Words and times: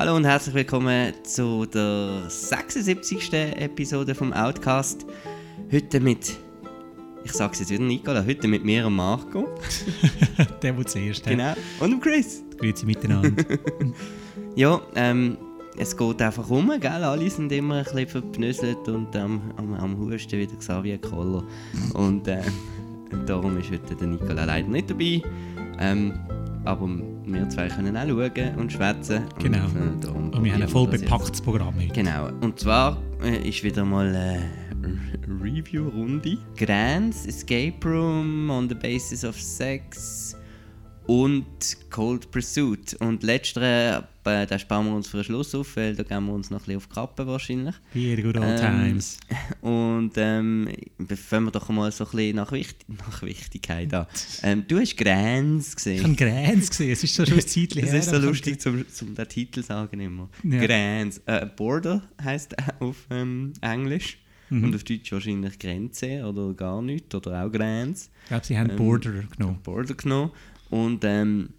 Hallo 0.00 0.16
und 0.16 0.24
herzlich 0.24 0.54
willkommen 0.54 1.12
zu 1.24 1.66
der 1.66 2.22
76. 2.26 3.34
Episode 3.34 4.14
vom 4.14 4.32
Outcast. 4.32 5.04
Heute 5.70 6.00
mit, 6.00 6.38
ich 7.22 7.32
sage 7.32 7.52
es 7.52 7.58
jetzt 7.58 7.70
wieder, 7.70 7.84
Nicola, 7.84 8.24
heute 8.24 8.48
mit 8.48 8.64
mir 8.64 8.86
und 8.86 8.96
Marco. 8.96 9.46
der, 10.62 10.72
der 10.72 10.86
zuerst 10.86 11.26
hat. 11.26 11.32
Genau. 11.32 11.52
Und 11.80 11.90
dem 11.90 12.00
Chris. 12.00 12.42
Grüezi 12.56 12.86
miteinander. 12.86 13.44
ja, 14.56 14.80
ähm, 14.94 15.36
es 15.76 15.94
geht 15.94 16.22
einfach 16.22 16.48
rum, 16.48 16.72
gell? 16.80 16.90
Alle 16.90 17.28
sind 17.28 17.52
immer 17.52 17.80
ein 17.80 17.84
bisschen 17.84 18.08
verpnüsselt 18.08 18.88
und 18.88 19.14
ähm, 19.14 19.52
am, 19.58 19.74
am 19.74 19.98
Husten 19.98 20.38
wie 20.38 20.46
der 20.46 20.56
Xavier 20.56 20.96
Koller. 20.96 21.44
Und 21.92 22.26
äh, 22.26 22.40
darum 23.26 23.58
ist 23.58 23.70
heute 23.70 23.94
der 23.96 24.06
Nicola 24.06 24.46
leider 24.46 24.66
nicht 24.66 24.88
dabei. 24.88 25.20
Ähm, 25.78 26.14
aber 26.64 26.88
wir 27.24 27.48
zwei 27.48 27.68
können 27.68 27.96
auch 27.96 28.06
schauen 28.06 28.54
und 28.56 28.72
schwätzen. 28.72 29.22
Genau. 29.38 29.64
Und, 29.64 30.04
äh, 30.04 30.08
und 30.08 30.44
wir 30.44 30.52
haben 30.52 30.62
ein 30.62 30.68
voll 30.68 30.88
bepacktes 30.88 31.40
Programm 31.40 31.74
heute. 31.76 31.92
Genau. 31.92 32.28
Und 32.40 32.58
zwar 32.58 32.98
äh, 33.22 33.48
ist 33.48 33.62
wieder 33.62 33.84
mal 33.84 34.08
eine 34.08 34.50
Review-Runde. 35.42 36.38
Grants 36.56 37.26
Escape 37.26 37.76
Room 37.84 38.50
on 38.50 38.68
the 38.68 38.74
Basis 38.74 39.24
of 39.24 39.40
Sex 39.40 40.36
und 41.06 41.46
Cold 41.90 42.30
Pursuit. 42.30 42.94
Und 43.00 43.22
letztere, 43.22 44.08
äh, 44.24 44.46
den 44.46 44.58
sparen 44.58 44.86
wir 44.86 44.94
uns 44.94 45.08
für 45.08 45.18
den 45.18 45.24
Schluss 45.24 45.54
auf, 45.54 45.76
weil 45.76 45.94
da 45.94 46.02
gehen 46.02 46.26
wir 46.26 46.32
uns 46.32 46.50
noch 46.50 46.60
ein 46.60 46.64
bisschen 46.64 46.76
auf 46.76 46.86
die 46.86 46.94
Kappe 46.94 47.26
wahrscheinlich. 47.26 47.74
Very 47.92 48.22
good 48.22 48.36
old 48.36 48.46
ähm, 48.46 48.56
times. 48.56 49.18
Und 49.60 50.12
ähm, 50.16 50.68
fangen 51.16 51.46
wir 51.46 51.50
doch 51.50 51.68
mal 51.68 51.90
so 51.92 52.04
ein 52.04 52.10
bisschen 52.10 52.36
nach, 52.36 52.52
Wicht 52.52 52.84
nach 52.88 53.22
Wichtigkeit 53.22 53.92
an. 53.94 54.06
Ähm, 54.42 54.64
du 54.66 54.78
hast 54.78 54.96
Gräns 54.96 55.76
gesehen. 55.76 55.96
Ich 55.96 56.04
habe 56.04 56.14
Gräns 56.14 56.70
gesehen, 56.70 56.92
es 56.92 57.04
ist 57.04 57.14
so 57.14 57.26
schon 57.26 57.34
ein 57.34 57.46
Zeitchen 57.46 57.82
her. 57.84 57.94
Es 57.94 58.06
ist 58.06 58.10
so 58.10 58.18
lustig, 58.18 58.60
zum, 58.60 58.88
zum 58.88 59.14
den 59.14 59.28
Titel 59.28 59.62
sagen 59.62 60.00
immer. 60.00 60.28
Ja. 60.44 60.64
Gräns. 60.64 61.20
Äh, 61.26 61.46
Border 61.46 62.02
heisst 62.22 62.54
auf 62.80 63.06
ähm, 63.10 63.52
Englisch. 63.60 64.18
Mhm. 64.50 64.64
Und 64.64 64.74
auf 64.74 64.84
Deutsch 64.84 65.12
wahrscheinlich 65.12 65.58
Grenze 65.58 66.24
oder 66.24 66.52
gar 66.54 66.82
nichts 66.82 67.14
oder 67.14 67.44
auch 67.44 67.50
Grenz. 67.50 68.10
Ich 68.22 68.28
glaube, 68.28 68.46
sie 68.46 68.58
haben 68.58 68.70
ähm, 68.70 68.76
Border 68.76 69.22
genommen. 69.36 69.58
Border 69.62 69.94
genommen. 69.94 70.32
Und 70.70 71.04
ähm, 71.04 71.50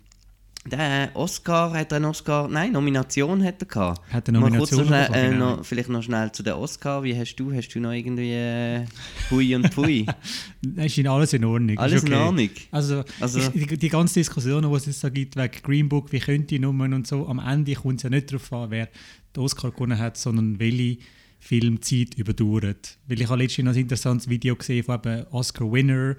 der 0.66 1.10
Oscar, 1.16 1.74
hat 1.74 1.92
er 1.92 1.96
einen 1.96 2.06
Oscar, 2.06 2.48
nein, 2.48 2.74
Nomination 2.74 3.44
hat 3.44 3.62
er 3.62 3.68
gehabt. 3.68 4.14
Hat 4.14 4.30
eine 4.30 4.40
Nomination 4.40 4.82
noch 4.82 4.88
schnell, 4.88 5.10
äh, 5.12 5.30
genau. 5.32 5.56
noch, 5.56 5.66
Vielleicht 5.66 5.90
noch 5.90 6.04
schnell 6.04 6.32
zu 6.32 6.44
den 6.44 6.54
Oscar, 6.54 7.04
wie 7.04 7.18
hast 7.18 7.36
du, 7.36 7.52
hast 7.52 7.70
du 7.70 7.80
noch 7.80 7.92
irgendwie 7.92 8.34
äh, 8.34 8.86
Hui 9.32 9.56
und 9.56 9.74
Pui? 9.74 10.06
ist 10.76 10.98
in 11.00 11.08
alles 11.08 11.34
in 11.34 11.46
Ordnung. 11.46 11.80
Alles 11.80 12.04
okay. 12.04 12.14
in 12.14 12.20
Ordnung? 12.20 12.50
Also, 12.70 13.04
also 13.20 13.40
ich, 13.40 13.68
die, 13.68 13.78
die 13.78 13.90
ganze 13.90 14.20
Diskussion, 14.20 14.70
die 14.70 14.76
es 14.76 14.86
jetzt 14.86 15.04
da 15.04 15.10
gibt, 15.10 15.36
wegen 15.36 15.64
Green 15.64 15.90
Book, 15.90 16.12
wie 16.12 16.20
könnte 16.20 16.48
die 16.48 16.60
Nummern 16.60 16.94
und 16.94 17.08
so, 17.08 17.28
am 17.28 17.40
Ende 17.40 17.74
kommt 17.74 17.98
es 17.98 18.04
ja 18.04 18.12
nicht 18.12 18.32
darauf 18.32 18.54
an, 18.54 18.70
wer 18.70 18.88
den 19.36 19.44
Oscar 19.44 19.72
gewonnen 19.72 19.98
hat, 19.98 20.18
sondern 20.18 20.60
welche 20.60 21.00
Filmzeit 21.40 22.14
überdauert. 22.16 23.00
Weil 23.08 23.20
ich 23.20 23.28
habe 23.28 23.42
letztens 23.42 23.66
noch 23.66 23.74
ein 23.74 23.80
interessantes 23.80 24.30
Video 24.30 24.56
gesehen 24.56 24.84
von 24.84 25.04
einem 25.04 25.26
Oscar-Winner, 25.32 26.18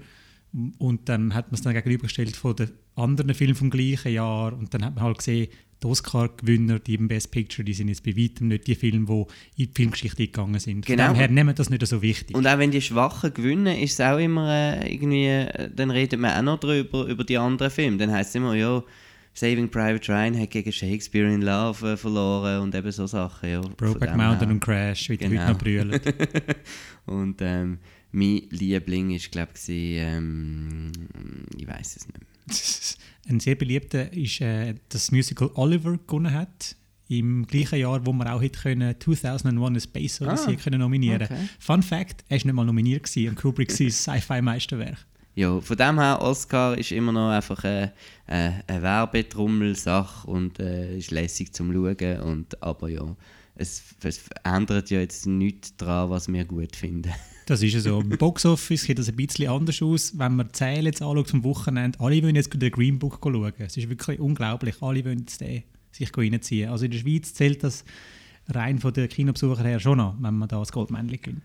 und 0.77 1.09
dann 1.09 1.33
hat 1.33 1.47
man 1.47 1.55
es 1.55 1.61
dann 1.61 1.73
gegenübergestellt 1.73 2.35
von 2.35 2.55
den 2.55 2.69
anderen 2.95 3.33
Filmen 3.33 3.55
vom 3.55 3.69
gleichen 3.69 4.13
Jahr. 4.13 4.53
Und 4.53 4.73
dann 4.73 4.85
hat 4.85 4.95
man 4.95 5.03
halt 5.03 5.17
gesehen, 5.17 5.47
die 5.83 5.87
Oscar-Gewinner, 5.87 6.79
die 6.79 6.95
im 6.95 7.07
Best 7.07 7.31
Picture, 7.31 7.65
die 7.65 7.73
sind 7.73 7.89
jetzt 7.89 8.03
bei 8.03 8.15
weitem 8.15 8.47
nicht 8.47 8.67
die 8.67 8.75
Filme, 8.75 9.05
die 9.05 9.63
in 9.63 9.69
die 9.69 9.71
Filmgeschichte 9.73 10.27
gegangen 10.27 10.59
sind. 10.59 10.85
Genau. 10.85 11.05
Von 11.05 11.13
daher 11.15 11.29
nehmen 11.29 11.53
das 11.55 11.69
nicht 11.69 11.85
so 11.85 12.01
wichtig. 12.01 12.35
Und 12.35 12.47
auch 12.47 12.57
wenn 12.57 12.71
die 12.71 12.81
Schwachen 12.81 13.33
gewinnen, 13.33 13.77
ist 13.77 13.93
es 13.93 14.01
auch 14.01 14.17
immer 14.17 14.49
äh, 14.49 14.93
irgendwie, 14.93 15.27
äh, 15.27 15.69
dann 15.75 15.91
redet 15.91 16.19
man 16.19 16.37
auch 16.37 16.41
noch 16.41 16.59
drüber, 16.59 17.05
über 17.05 17.23
die 17.23 17.37
anderen 17.37 17.71
Filme. 17.71 17.97
Dann 17.97 18.11
heißt 18.11 18.29
es 18.29 18.35
immer, 18.35 18.55
ja, 18.55 18.81
Saving 19.33 19.69
Private 19.69 20.11
Ryan 20.11 20.39
hat 20.39 20.51
gegen 20.51 20.71
Shakespeare 20.71 21.31
in 21.31 21.41
Love 21.41 21.93
äh, 21.93 21.97
verloren 21.97 22.61
und 22.61 22.75
eben 22.75 22.91
so 22.91 23.07
Sachen. 23.07 23.49
Ja, 23.49 23.61
Brokeback 23.61 24.15
Mountain 24.15 24.51
und 24.51 24.59
Crash, 24.59 25.09
wie 25.09 25.17
die 25.17 25.27
genau. 25.27 25.41
heute 25.41 25.51
noch 25.51 25.59
brüllen. 25.59 25.99
und 27.05 27.41
ähm, 27.41 27.79
mein 28.11 28.43
Liebling 28.51 29.11
ist, 29.11 29.31
glaube 29.31 29.53
ich, 29.55 29.69
ähm, 29.69 30.91
ich 31.57 31.67
weiß 31.67 31.97
es 31.97 32.07
nicht 32.07 32.19
mehr. 32.19 32.32
Ein 33.29 33.39
sehr 33.39 33.55
beliebter 33.55 34.11
ist 34.11 34.41
äh, 34.41 34.75
das 34.89 35.11
Musical 35.11 35.49
Oliver 35.55 35.97
gewonnen 35.97 36.33
hat. 36.33 36.75
Im 37.07 37.45
gleichen 37.45 37.79
Jahr, 37.79 38.05
wo 38.05 38.13
wir 38.13 38.33
auch 38.33 38.41
hätte 38.41 38.59
können 38.59 38.95
2001 38.99 39.77
A 39.77 39.79
Space 39.79 40.21
Odyssey 40.21 40.55
ah, 40.55 40.61
können 40.61 40.79
nominieren 40.79 41.23
okay. 41.23 41.49
Fun 41.59 41.83
Fact, 41.83 42.23
er 42.27 42.37
war 42.37 42.45
nicht 42.45 42.53
mal 42.53 42.65
nominiert 42.65 43.03
gewesen, 43.03 43.29
und 43.29 43.35
Kubrick 43.35 43.71
sein 43.71 43.91
Sci-Fi-Meisterwerk. 43.91 45.05
Ja, 45.35 45.59
von 45.59 45.77
dem 45.77 45.99
her, 45.99 46.19
Oscar 46.21 46.77
ist 46.77 46.91
immer 46.91 47.11
noch 47.11 47.29
einfach 47.29 47.63
eine, 47.63 47.93
eine, 48.27 48.63
eine 48.67 48.81
Werbetrommelsache 48.81 50.27
und 50.27 50.59
äh, 50.59 50.97
ist 50.97 51.11
lässig 51.11 51.53
zum 51.53 51.73
Schauen. 51.73 52.19
Und, 52.21 52.61
aber 52.61 52.89
ja, 52.89 53.15
es, 53.55 53.83
es 54.03 54.21
ändert 54.43 54.89
ja 54.89 54.99
jetzt 54.99 55.25
nichts 55.25 55.75
daran, 55.75 56.09
was 56.09 56.31
wir 56.31 56.45
gut 56.45 56.75
finden. 56.75 57.11
Das 57.45 57.61
ist 57.61 57.73
ja 57.73 57.79
so. 57.79 57.99
Im 57.99 58.09
Boxoffice 58.09 58.83
sieht 58.83 58.99
das 58.99 59.09
ein 59.09 59.15
bisschen 59.15 59.49
anders 59.49 59.81
aus. 59.81 60.17
Wenn 60.17 60.35
man 60.35 60.47
die 60.47 60.53
Zähle 60.53 60.89
jetzt 60.89 61.01
anschaut 61.01 61.29
vom 61.29 61.43
Wochenende, 61.43 61.99
alle 61.99 62.21
wollen 62.23 62.35
jetzt 62.35 62.53
den 62.53 62.71
Green 62.71 62.99
Book 62.99 63.19
schauen. 63.21 63.53
Es 63.57 63.75
ist 63.75 63.89
wirklich 63.89 64.19
unglaublich. 64.19 64.81
Alle 64.81 65.03
wollen 65.03 65.19
jetzt 65.19 65.41
den 65.41 65.63
sich 65.91 66.17
reinziehen. 66.17 66.69
Also 66.69 66.85
in 66.85 66.91
der 66.91 66.99
Schweiz 66.99 67.33
zählt 67.33 67.63
das 67.63 67.83
rein 68.49 68.79
von 68.79 68.93
den 68.93 69.09
Kinobesuchern 69.09 69.65
her 69.65 69.79
schon 69.79 69.97
noch, 69.97 70.15
wenn 70.19 70.35
man 70.35 70.49
da 70.49 70.59
das 70.59 70.71
Goldmännchen 70.71 71.21
gönnt. 71.21 71.43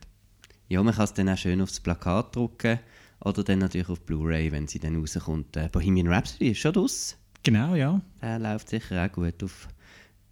Ja, 0.69 0.83
man 0.83 0.95
kann 0.95 1.05
es 1.05 1.15
dann 1.15 1.29
auch 1.29 1.39
schön 1.39 1.61
aufs 1.61 1.81
Plakat 1.81 2.35
drucken 2.37 2.79
oder 3.21 3.43
dann 3.45 3.61
natürlich 3.61 3.89
auf 3.89 4.01
Blu-ray, 4.01 4.53
wenn 4.53 4.67
sie 4.67 4.79
dann 4.79 4.97
rauskommt. 4.97 5.57
Äh, 5.57 5.69
Bohemian 5.71 6.09
Rhapsody 6.09 6.51
ist 6.51 6.59
schon 6.59 6.73
draus. 6.73 7.17
Genau, 7.43 7.75
ja. 7.75 8.01
Der 8.21 8.39
läuft 8.39 8.69
sicher 8.69 9.05
auch 9.05 9.13
gut 9.13 9.43
auf 9.43 9.69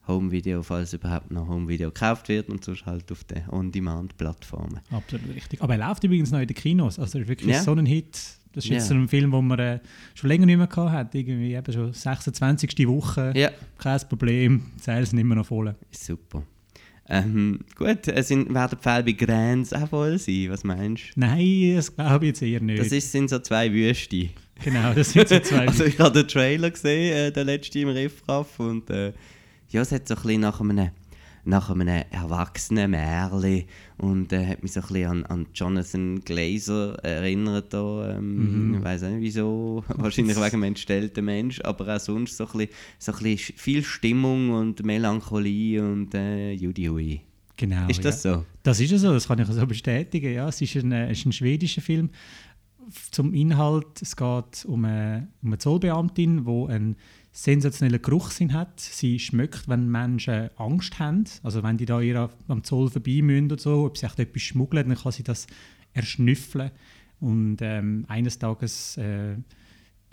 Home 0.09 0.31
Video, 0.31 0.63
falls 0.63 0.93
überhaupt 0.93 1.31
noch 1.31 1.49
Home 1.49 1.69
Video 1.69 1.91
gekauft 1.91 2.29
wird 2.29 2.49
und 2.49 2.65
sonst 2.65 2.87
halt 2.87 3.11
auf 3.11 3.25
den 3.25 3.49
On-Demand-Plattformen. 3.51 4.81
Absolut 4.91 5.35
richtig. 5.35 5.61
Aber 5.63 5.77
er 5.77 5.89
läuft 5.89 6.05
übrigens 6.05 6.31
noch 6.31 6.41
in 6.41 6.47
den 6.47 6.57
Kinos. 6.57 6.99
Also 6.99 7.19
ist 7.19 7.29
wirklich 7.29 7.51
ja. 7.51 7.63
so 7.63 7.73
ein 7.73 7.87
Hit. 7.87 8.15
Das 8.53 8.65
ist 8.65 8.71
jetzt 8.71 8.83
ja. 8.85 8.89
so 8.89 8.95
ein 8.95 9.09
Film, 9.09 9.33
den 9.33 9.47
man 9.47 9.59
äh, 9.59 9.81
schon 10.15 10.29
länger 10.29 10.47
nicht 10.47 10.57
mehr 10.57 10.67
gehabt 10.67 10.91
hat. 10.91 11.15
Irgendwie 11.15 11.55
eben 11.55 11.73
schon 11.73 11.93
26. 11.93 12.89
Woche. 12.89 13.33
Ja. 13.37 13.51
Kein 13.79 14.01
Problem. 14.09 14.63
Die 14.79 14.83
Sales 14.83 15.11
sind 15.11 15.19
immer 15.19 15.35
noch 15.35 15.47
voll. 15.47 15.75
Super. 15.91 16.43
Ähm, 17.09 17.61
gut, 17.77 18.09
es 18.09 18.29
sind, 18.29 18.53
werden 18.53 18.79
die 18.79 18.83
Fälle 18.83 19.05
bei 19.05 19.13
Grenz 19.13 19.73
auch 19.73 19.89
voll 19.89 20.19
sein, 20.19 20.47
was 20.49 20.65
meinst 20.65 21.05
du? 21.15 21.21
Nein, 21.21 21.77
das 21.77 21.95
glaube 21.95 22.25
ich 22.25 22.29
jetzt 22.31 22.43
eher 22.43 22.61
nicht. 22.61 22.81
Das 22.81 22.89
ist, 22.89 23.13
sind 23.13 23.31
so 23.31 23.39
zwei 23.39 23.73
Wüste. 23.73 24.31
Genau, 24.65 24.93
das 24.93 25.13
sind 25.13 25.29
so 25.29 25.39
zwei 25.39 25.67
Also 25.69 25.85
ich 25.85 25.99
habe 26.01 26.23
den 26.23 26.29
Trailer 26.29 26.71
gesehen, 26.71 27.15
äh, 27.15 27.31
der 27.31 27.45
letzte 27.45 27.79
im 27.79 27.91
Riffraff 27.91 28.59
und 28.59 28.91
äh, 28.91 29.13
ja, 29.69 29.83
es 29.83 29.93
hat 29.93 30.09
so 30.09 30.15
ein 30.15 30.23
bisschen 30.23 30.41
nach 30.41 30.61
einem, 30.61 30.91
nach 31.45 31.71
einem 31.71 32.05
erwachsenen 32.11 32.91
Märli 32.91 33.67
und 33.99 34.33
äh, 34.33 34.47
hat 34.47 34.63
mich 34.63 34.73
so 34.73 34.81
ein 34.81 34.87
bisschen 34.87 35.11
an, 35.11 35.27
an 35.27 35.47
Jonathan 35.55 36.21
Glazer 36.21 36.95
erinnert. 37.05 37.73
Da, 37.73 38.17
ähm, 38.17 38.69
mhm. 38.69 38.75
Ich 38.75 38.85
weiß 38.85 39.03
nicht 39.03 39.21
wieso, 39.21 39.85
wahrscheinlich 39.89 40.37
wegen 40.37 40.47
einem 40.47 40.63
entstellten 40.65 41.25
Mensch, 41.25 41.61
aber 41.61 41.97
auch 41.97 42.01
sonst 42.01 42.37
so 42.37 42.47
ein 42.47 42.53
bisschen, 42.53 42.75
so 42.99 43.13
ein 43.13 43.19
bisschen 43.23 43.57
viel 43.57 43.83
Stimmung 43.83 44.51
und 44.51 44.85
Melancholie 44.85 45.83
und 45.83 46.15
äh, 46.15 46.53
Judy 46.53 46.87
Hui. 46.87 47.21
Genau. 47.57 47.89
Ist 47.89 48.05
das 48.05 48.23
ja. 48.23 48.35
so? 48.35 48.45
Das 48.63 48.81
ist 48.81 48.91
ja 48.91 48.99
so, 48.99 49.13
das 49.13 49.29
kann 49.29 49.39
ich 49.39 49.47
so 49.47 49.67
bestätigen. 49.67 50.33
Ja, 50.33 50.49
es 50.49 50.61
ist 50.61 50.77
ein, 50.77 50.93
äh, 50.93 51.11
ist 51.11 51.25
ein 51.25 51.33
schwedischer 51.33 51.81
Film. 51.81 52.11
Zum 53.11 53.35
Inhalt, 53.35 54.01
es 54.01 54.15
geht 54.15 54.65
um 54.67 54.85
eine, 54.85 55.29
um 55.43 55.49
eine 55.49 55.59
Zollbeamtin, 55.59 56.45
die 56.45 56.73
ein 56.73 56.97
sensationellen 57.37 58.01
Geruchssinn 58.01 58.55
hat. 58.55 58.81
Sie 58.81 59.19
schmeckt, 59.19 59.69
wenn 59.69 59.91
Menschen 59.91 60.49
Angst 60.57 60.99
haben, 60.99 61.25
also 61.43 61.63
wenn 61.63 61.77
die 61.77 61.85
da 61.85 62.01
ihr 62.01 62.31
am 62.49 62.65
Zoll 62.65 62.89
vorbei 62.89 63.21
müssen 63.23 63.53
oder 63.53 63.61
so, 63.61 63.85
ob 63.85 63.99
sie 63.99 64.07
echt 64.07 64.19
etwas 64.19 64.41
schmuggeln, 64.41 64.89
dann 64.89 64.97
kann 64.97 65.13
sie 65.13 65.23
das 65.23 65.47
erschnüffeln. 65.93 66.71
Und 67.21 67.59
ähm, 67.61 68.07
eines 68.09 68.39
Tages 68.39 68.97
äh, 68.97 69.37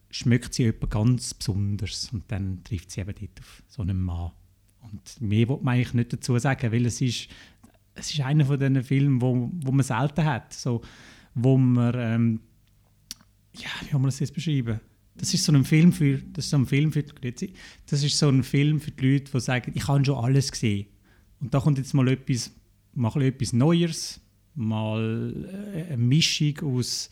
schmeckt 0.10 0.54
sie 0.54 0.64
jemand 0.64 0.90
ganz 0.92 1.34
besonders 1.34 2.10
und 2.12 2.30
dann 2.30 2.62
trifft 2.66 2.92
sie 2.92 3.00
eben 3.00 3.16
dort 3.18 3.40
auf 3.40 3.64
so 3.70 3.84
einen 3.84 4.02
Mann. 4.02 4.32
Und 4.82 5.22
mehr 5.22 5.48
will 5.48 5.60
man 5.62 5.76
eigentlich 5.76 5.94
nicht 5.94 6.12
dazu 6.12 6.38
sagen, 6.38 6.74
weil 6.74 6.86
es 6.86 7.00
ist, 7.00 7.30
es 7.96 8.12
ist 8.12 8.20
einer 8.20 8.44
von 8.44 8.60
diesen 8.60 8.84
Filmen, 8.84 9.22
wo, 9.22 9.50
wo 9.64 9.72
man 9.72 9.86
selten 9.86 10.26
hat, 10.26 10.52
so, 10.52 10.82
wo 11.36 11.58
man, 11.58 11.94
ähm, 11.96 12.40
ja, 13.54 13.70
wie 13.80 13.88
kann 13.88 14.02
man 14.02 14.10
das 14.10 14.20
jetzt 14.20 14.34
beschreiben? 14.34 14.82
Das 15.16 15.34
ist 15.34 15.44
so 15.44 15.52
ein 15.52 15.64
Film 15.64 15.92
für, 15.92 16.18
das 16.18 16.46
ist 16.46 16.52
so 16.52 16.58
ein 16.58 16.66
Film 16.66 16.92
für, 16.92 17.04
das 17.04 18.04
ist 18.04 18.18
so 18.18 18.30
ein 18.30 18.44
Film 18.44 18.80
für 18.80 18.92
die 18.92 19.14
Leute, 19.14 19.32
die 19.32 19.40
sagen, 19.40 19.72
ich 19.76 19.88
habe 19.88 20.04
schon 20.04 20.24
alles 20.24 20.52
gesehen. 20.52 20.88
Und 21.40 21.54
da 21.54 21.60
kommt 21.60 21.78
jetzt 21.78 21.94
mal 21.94 22.08
etwas, 22.08 22.52
mal 22.94 23.22
etwas 23.22 23.54
Neues, 23.54 24.22
mal 24.56 25.50
äh, 25.74 25.94
eine 25.94 25.98
Mischung 25.98 26.58
aus 26.62 27.10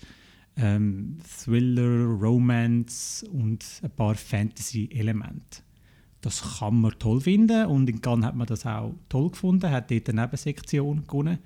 ähm, 0.58 1.18
Thriller, 1.44 2.06
Romance 2.06 3.24
und 3.32 3.66
ein 3.84 3.92
paar 3.92 4.16
Fantasy-Elemente. 4.16 5.62
Das 6.22 6.60
kann 6.60 6.82
man 6.82 6.94
toll 7.00 7.22
finden 7.22 7.66
und 7.66 7.90
in 7.90 8.02
Cannes 8.02 8.26
hat 8.26 8.36
man 8.36 8.48
das 8.48 8.66
auch 8.66 8.94
toll 9.10 9.32
gefunden, 9.32 9.72
hat 9.72 9.90
dort 9.90 10.10
eine 10.10 10.22
Nebensektion 10.22 11.06
gewonnen. 11.08 11.40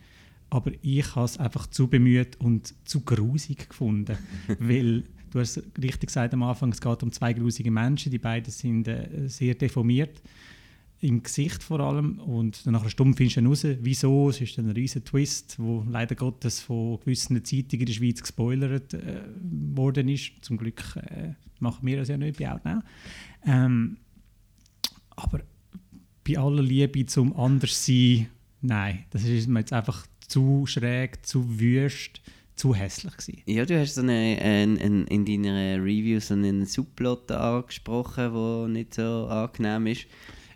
Aber 0.50 0.72
ich 0.82 1.16
habe 1.16 1.26
es 1.26 1.38
einfach 1.38 1.68
zu 1.68 1.88
bemüht 1.88 2.40
und 2.40 2.76
zu 2.88 3.02
grusig 3.02 3.70
gefunden, 3.70 4.18
weil 4.60 5.06
Du 5.36 5.42
hast 5.42 5.62
richtig 5.78 6.08
gesagt 6.08 6.34
am 6.34 6.44
Anfang, 6.44 6.72
es 6.72 6.80
geht 6.80 7.04
um 7.04 7.12
zwei 7.12 7.34
grusige 7.34 7.70
Menschen, 7.70 8.10
die 8.10 8.20
beiden 8.20 8.50
sind 8.54 8.88
äh, 8.88 9.28
sehr 9.28 9.54
deformiert. 9.54 10.22
im 11.02 11.24
Gesicht 11.24 11.62
vor 11.62 11.82
allem. 11.82 12.20
Und 12.20 12.66
dann 12.66 12.90
Stunde 12.90 13.18
findest 13.18 13.36
du 13.36 13.46
raus, 13.46 13.68
wieso. 13.82 14.30
Es 14.30 14.40
ist 14.40 14.58
ein 14.58 14.70
riesen 14.70 15.04
Twist, 15.04 15.58
wo 15.60 15.86
leider 15.90 16.16
Gottes 16.16 16.62
von 16.62 17.02
gewissen 17.02 17.44
Zeitungen 17.44 17.82
in 17.82 17.86
der 17.86 17.94
Schweiz 17.94 18.22
gespoilert 18.22 18.94
äh, 18.94 19.24
worden 19.74 20.08
ist. 20.08 20.32
Zum 20.40 20.56
Glück 20.56 20.82
äh, 20.96 21.34
machen 21.60 21.86
wir 21.86 21.98
das 21.98 22.08
ja 22.08 22.16
nicht 22.16 22.40
bei 22.40 22.50
Outnow. 22.50 22.82
Ähm, 23.46 23.98
aber 25.18 25.42
bei 26.26 26.38
aller 26.38 26.64
Liebe 26.64 27.06
zum 27.08 27.36
Anderssein, 27.36 28.28
nein, 28.62 29.04
das 29.10 29.26
ist 29.26 29.50
mir 29.50 29.60
jetzt 29.60 29.74
einfach 29.74 30.08
zu 30.30 30.66
schräg, 30.66 31.26
zu 31.26 31.60
wüst, 31.60 32.22
zu 32.56 32.74
hässlich 32.74 33.16
gewesen. 33.18 33.42
Ja, 33.46 33.66
du 33.66 33.80
hast 33.80 33.96
so 33.96 34.02
eine, 34.02 34.38
ein, 34.42 34.78
ein, 34.80 35.08
in 35.08 35.26
deiner 35.26 35.84
Review 35.84 36.20
so 36.20 36.34
einen 36.34 36.66
Subplot 36.66 37.32
angesprochen, 37.32 38.34
der 38.34 38.68
nicht 38.70 38.94
so 38.94 39.28
angenehm 39.28 39.88
ist. 39.88 40.08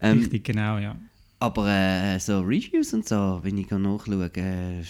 Ähm, 0.01 0.19
Richtig, 0.19 0.45
genau, 0.45 0.77
ja. 0.77 0.95
Aber 1.39 1.67
äh, 1.69 2.19
so 2.19 2.41
Reviews 2.41 2.93
und 2.93 3.07
so, 3.07 3.39
wenn 3.43 3.57
ich 3.57 3.69
nachschaue, 3.69 4.31
äh, 4.35 4.83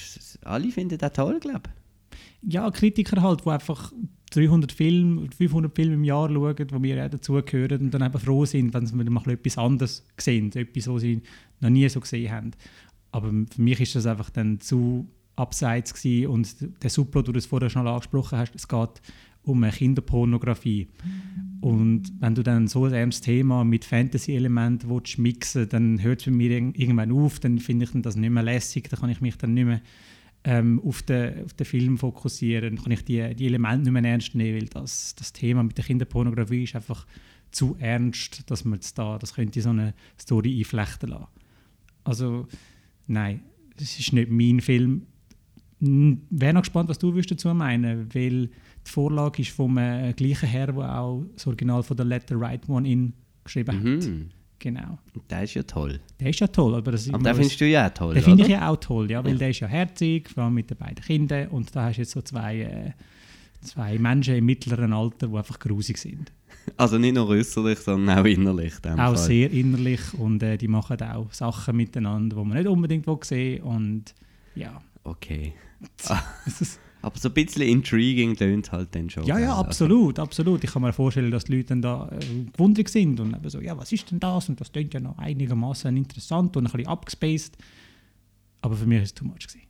alle 0.43 0.71
finden 0.71 0.97
das 0.97 1.13
toll, 1.13 1.39
glaube 1.39 1.63
ich. 1.67 2.53
Ja, 2.53 2.69
Kritiker 2.71 3.21
halt, 3.21 3.45
die 3.45 3.49
einfach 3.49 3.91
300 4.31 4.71
Filme, 4.71 5.27
500 5.35 5.75
Filme 5.75 5.95
im 5.95 6.03
Jahr 6.03 6.29
schauen, 6.29 6.67
wo 6.71 6.81
wir 6.81 7.05
auch 7.05 7.09
dazugehören 7.09 7.81
und 7.81 7.91
dann 7.91 8.03
eben 8.03 8.19
froh 8.19 8.45
sind, 8.45 8.73
wenn 8.73 8.85
sie 8.85 8.95
mal 8.95 9.29
etwas 9.29 9.57
anderes 9.57 10.05
sehen, 10.17 10.51
etwas, 10.55 10.87
was 10.87 11.01
sie 11.01 11.21
noch 11.59 11.69
nie 11.69 11.87
so 11.89 11.99
gesehen 11.99 12.31
haben. 12.31 12.51
Aber 13.11 13.29
für 13.29 13.61
mich 13.61 13.81
ist 13.81 13.95
das 13.95 14.05
einfach 14.05 14.29
dann 14.29 14.59
zu 14.59 15.07
abseits 15.39 15.93
gewesen. 15.93 16.27
und 16.27 16.83
der 16.83 16.89
Subplot, 16.89 17.27
du 17.27 17.41
vorher 17.41 17.69
schon 17.69 17.87
angesprochen 17.87 18.37
hast, 18.37 18.55
es 18.55 18.67
geht 18.67 19.01
um 19.43 19.63
Kinderpornografie. 19.63 20.87
Und 21.61 22.11
wenn 22.19 22.35
du 22.35 22.43
dann 22.43 22.67
so 22.67 22.85
ein 22.85 22.93
ernstes 22.93 23.21
Thema 23.21 23.63
mit 23.63 23.85
Fantasy-Elementen 23.85 24.89
mixen 25.17 25.67
dann 25.69 26.01
hört 26.01 26.19
es 26.19 26.25
bei 26.25 26.31
mir 26.31 26.51
irgendwann 26.51 27.11
auf, 27.11 27.39
dann 27.39 27.59
finde 27.59 27.85
ich 27.85 28.01
das 28.01 28.15
nicht 28.15 28.29
mehr 28.29 28.43
lässig, 28.43 28.89
dann 28.89 28.99
kann 28.99 29.09
ich 29.09 29.21
mich 29.21 29.37
dann 29.37 29.53
nicht 29.53 29.65
mehr 29.65 29.81
ähm, 30.43 30.81
auf, 30.85 31.01
den, 31.01 31.45
auf 31.45 31.53
den 31.53 31.65
Film 31.65 31.97
fokussieren, 31.97 32.75
dann 32.75 32.83
kann 32.83 32.91
ich 32.91 33.03
die, 33.03 33.35
die 33.35 33.47
Elemente 33.47 33.83
nicht 33.83 33.91
mehr 33.91 34.11
ernst 34.11 34.35
nehmen, 34.35 34.59
weil 34.59 34.67
das, 34.67 35.15
das 35.15 35.33
Thema 35.33 35.63
mit 35.63 35.77
der 35.77 35.85
Kinderpornografie 35.85 36.63
ist 36.63 36.75
einfach 36.75 37.05
zu 37.51 37.75
ernst, 37.79 38.49
dass 38.49 38.63
man 38.63 38.75
jetzt 38.75 38.97
da, 38.97 39.17
das 39.17 39.33
könnte 39.33 39.61
so 39.61 39.69
eine 39.69 39.93
Story 40.19 40.59
einflechten 40.59 41.09
lassen. 41.09 41.27
Also 42.03 42.47
nein, 43.07 43.41
das 43.77 43.99
ist 43.99 44.13
nicht 44.13 44.29
mein 44.29 44.61
Film. 44.61 45.07
Wäre 45.81 46.53
noch 46.53 46.61
gespannt, 46.61 46.89
was 46.89 46.99
du 46.99 47.11
dazu 47.11 47.53
meinen 47.53 48.13
weil 48.13 48.47
die 48.47 48.91
Vorlage 48.91 49.41
ist 49.41 49.51
vom 49.51 49.77
äh, 49.77 50.13
gleichen 50.13 50.47
Herr, 50.47 50.67
der 50.67 50.99
auch 50.99 51.23
das 51.33 51.47
Original 51.47 51.83
von 51.83 51.95
der 51.95 52.05
Letter 52.05 52.39
Right 52.39 52.67
One 52.67 52.89
in 52.89 53.13
geschrieben 53.43 53.81
mhm. 53.81 53.97
hat. 53.97 54.09
Genau. 54.59 54.99
Der 55.29 55.43
ist 55.43 55.53
ja 55.53 55.63
toll. 55.63 55.99
Der 56.19 56.29
ist 56.29 56.39
ja 56.39 56.47
toll. 56.47 56.75
Aber, 56.75 56.91
das 56.91 57.09
aber 57.09 57.23
den 57.23 57.35
findest 57.35 57.61
du 57.61 57.67
ja 57.67 57.87
auch 57.87 57.93
toll, 57.93 58.13
Den 58.13 58.23
finde 58.23 58.43
ich 58.43 58.49
ja 58.49 58.69
auch 58.69 58.75
toll, 58.75 59.09
ja, 59.09 59.23
weil 59.23 59.33
ja. 59.33 59.37
der 59.37 59.49
ist 59.51 59.61
ja 59.61 59.67
herzig, 59.67 60.29
vor 60.29 60.43
allem 60.43 60.53
mit 60.53 60.69
den 60.69 60.77
beiden 60.77 61.03
Kindern. 61.03 61.47
Und 61.47 61.73
da 61.73 61.85
hast 61.85 61.95
du 61.95 62.01
jetzt 62.01 62.11
so 62.11 62.21
zwei, 62.21 62.59
äh, 62.59 62.91
zwei 63.61 63.97
Menschen 63.97 64.35
im 64.35 64.45
mittleren 64.45 64.91
Alter, 64.91 65.27
die 65.27 65.35
einfach 65.37 65.59
grusig 65.59 65.97
sind. 65.97 66.33
Also 66.75 66.97
nicht 66.97 67.15
nur 67.15 67.27
äußerlich, 67.29 67.79
sondern 67.79 68.19
auch 68.19 68.25
innerlich. 68.25 68.73
Auch 68.83 68.95
Fall. 68.95 69.17
sehr 69.17 69.49
innerlich 69.51 70.01
und 70.17 70.43
äh, 70.43 70.57
die 70.57 70.67
machen 70.67 71.01
auch 71.01 71.31
Sachen 71.31 71.77
miteinander, 71.77 72.35
die 72.35 72.45
man 72.45 72.57
nicht 72.57 72.67
unbedingt 72.67 73.05
sehen 73.23 73.59
will. 73.59 73.61
Und 73.61 74.13
ja. 74.55 74.81
Okay. 75.09 75.53
Aber 77.01 77.17
so 77.17 77.29
ein 77.29 77.33
bisschen 77.33 77.61
intriguing 77.61 78.35
tönt 78.35 78.71
halt 78.71 78.93
dann 78.93 79.09
schon. 79.09 79.23
Ja, 79.23 79.39
ja, 79.39 79.51
also 79.51 79.61
absolut, 79.61 80.19
also. 80.19 80.23
absolut. 80.23 80.63
Ich 80.63 80.71
kann 80.71 80.81
mir 80.81 80.91
vorstellen, 80.91 81.31
dass 81.31 81.45
die 81.45 81.55
Leute 81.55 81.69
dann 81.69 81.81
da 81.81 82.09
äh, 82.11 82.51
gewundert 82.51 82.89
sind 82.89 83.19
und 83.21 83.33
eben 83.33 83.49
so, 83.49 83.61
ja, 83.61 83.77
was 83.77 83.91
ist 83.93 84.11
denn 84.11 84.19
das? 84.19 84.49
Und 84.49 84.59
das 84.59 84.71
klingt 84.71 84.93
ja 84.93 84.99
noch 84.99 85.17
einigermaßen 85.17 85.95
interessant 85.95 86.57
und 86.57 86.65
ein 86.65 86.71
bisschen 86.71 86.87
abgespaced. 86.87 87.57
Aber 88.61 88.75
für 88.75 88.85
mich 88.85 88.97
war 88.97 89.03
es 89.03 89.13
too 89.13 89.25
much. 89.25 89.47
Gewesen. 89.47 89.61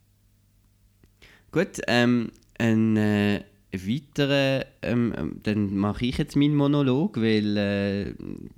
Gut, 1.51 1.81
ähm, 1.87 2.31
ein 2.57 2.97
äh, 2.97 3.43
weiterer, 3.71 4.65
ähm, 4.81 5.13
ähm, 5.15 5.39
dann 5.43 5.75
mache 5.77 6.05
ich 6.05 6.17
jetzt 6.17 6.35
meinen 6.35 6.55
Monolog, 6.55 7.17
weil 7.17 7.57
äh, 7.57 8.13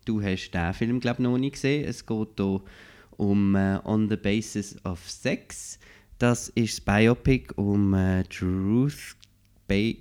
du 0.06 0.22
hast 0.22 0.52
den 0.52 0.74
Film, 0.74 1.00
glaube 1.02 1.22
ich, 1.22 1.24
noch 1.24 1.38
nicht 1.38 1.54
gesehen. 1.54 1.86
Es 1.86 2.06
geht 2.06 2.30
hier 2.38 2.62
um 3.18 3.56
äh, 3.56 3.80
On 3.84 4.10
the 4.10 4.16
Basis 4.16 4.78
of 4.86 5.10
Sex. 5.10 5.78
Das 6.22 6.50
ist 6.50 6.78
das 6.78 6.82
Biopic 6.82 7.52
um 7.56 7.96
äh, 7.96 8.24
Ruth 8.44 9.18
Bader. 9.68 9.98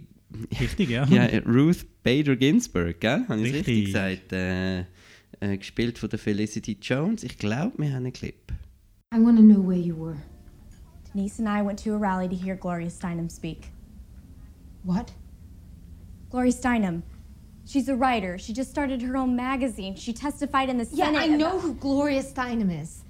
Richtig, 0.61 0.91
ja. 0.91 1.05
ja. 1.11 1.27
Ruth 1.47 1.87
Bader 2.03 2.37
Ginsburg, 2.37 3.01
gell? 3.01 3.25
Habe 3.27 3.41
ich 3.41 3.55
richtig 3.55 3.87
gesagt? 3.87 4.31
Äh, 4.35 4.81
äh, 4.81 5.57
gespielt 5.57 5.97
von 5.97 6.11
der 6.11 6.19
Felicity 6.19 6.77
Jones. 6.79 7.25
Ich 7.25 7.39
glaube, 7.39 7.73
wir 7.79 7.89
haben 7.89 8.05
einen 8.05 8.13
Clip. 8.13 8.53
I 9.15 9.19
want 9.19 9.39
to 9.39 9.43
know 9.43 9.67
where 9.67 9.79
you 9.79 9.97
were. 9.97 10.19
Denise 11.15 11.39
and 11.39 11.49
I 11.49 11.67
went 11.67 11.83
to 11.85 11.95
a 11.95 11.99
rally 11.99 12.29
to 12.29 12.37
hear 12.37 12.55
Gloria 12.55 12.91
Steinem 12.91 13.31
speak. 13.31 13.69
What? 14.85 15.15
Gloria 16.29 16.53
Steinem. 16.53 17.03
She's 17.65 17.89
a 17.89 17.97
writer. 17.97 18.37
She 18.39 18.53
just 18.53 18.71
started 18.71 19.01
her 19.01 19.17
own 19.17 19.35
magazine. 19.35 19.97
She 19.97 20.13
testified 20.13 20.69
in 20.69 20.77
the 20.77 20.85
Senate. 20.85 21.15
Yeah, 21.15 21.23
I 21.23 21.29
know 21.29 21.59
who 21.59 21.73
Gloria 21.73 22.23
Steinem 22.23 22.71
is. 22.71 23.05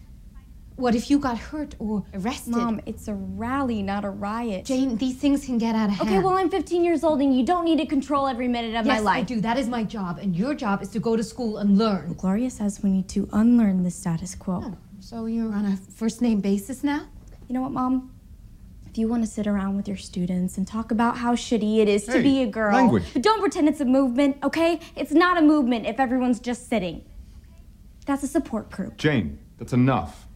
What 0.81 0.95
if 0.95 1.11
you 1.11 1.19
got 1.19 1.37
hurt 1.37 1.75
or 1.79 2.07
arrested? 2.15 2.53
Mom, 2.53 2.81
it's 2.87 3.07
a 3.07 3.13
rally, 3.13 3.83
not 3.83 4.03
a 4.07 4.09
riot. 4.09 4.65
Jane, 4.65 4.97
these 4.97 5.19
things 5.19 5.45
can 5.45 5.59
get 5.59 5.75
out 5.75 5.91
of 5.91 5.97
hand. 5.97 6.09
Okay, 6.09 6.19
well, 6.21 6.39
I'm 6.39 6.49
15 6.49 6.83
years 6.83 7.05
old 7.05 7.21
and 7.21 7.37
you 7.37 7.45
don't 7.45 7.67
need 7.67 7.77
to 7.81 7.85
control 7.85 8.27
every 8.27 8.49
minute 8.49 8.75
of 8.75 8.87
yes, 8.87 8.97
my 8.97 8.99
life. 8.99 9.17
Yes, 9.19 9.31
I 9.31 9.35
do. 9.35 9.41
That 9.43 9.59
is 9.59 9.69
my 9.69 9.85
job. 9.85 10.17
And 10.17 10.35
your 10.35 10.55
job 10.55 10.83
is 10.83 10.89
to 10.93 10.99
go 10.99 11.17
to 11.17 11.23
school 11.23 11.59
and 11.59 11.77
learn. 11.77 12.07
Well, 12.07 12.15
Gloria 12.15 12.49
says 12.49 12.83
we 12.83 12.91
need 12.91 13.11
to 13.11 13.29
unlearn 13.35 13.83
the 13.83 13.91
status 13.91 14.35
quo. 14.35 14.63
Oh, 14.65 14.77
so 15.01 15.27
you're 15.27 15.53
on 15.53 15.67
a 15.67 15.77
first 15.77 16.23
name 16.23 16.41
basis 16.41 16.83
now? 16.83 17.07
You 17.47 17.55
know 17.55 17.61
what, 17.61 17.73
Mom? 17.73 18.15
If 18.89 18.97
you 18.97 19.07
want 19.07 19.23
to 19.23 19.31
sit 19.31 19.47
around 19.47 19.77
with 19.77 19.87
your 19.87 19.99
students 19.99 20.57
and 20.57 20.67
talk 20.67 20.91
about 20.91 21.19
how 21.19 21.35
shitty 21.35 21.81
it 21.81 21.89
is 21.91 22.07
hey, 22.07 22.15
to 22.15 22.23
be 22.23 22.43
a 22.43 22.47
girl, 22.47 22.75
language. 22.75 23.05
but 23.13 23.21
don't 23.21 23.41
pretend 23.41 23.69
it's 23.69 23.81
a 23.81 23.85
movement, 23.85 24.39
okay? 24.43 24.81
It's 24.97 25.13
not 25.13 25.37
a 25.37 25.43
movement 25.43 25.85
if 25.85 26.01
everyone's 26.01 26.41
just 26.41 26.71
sitting. 26.71 27.05
That's 28.07 28.23
a 28.23 28.27
support 28.27 28.71
group. 28.71 28.97
Jane, 28.97 29.39
that's 29.59 29.75
enough. 29.75 30.27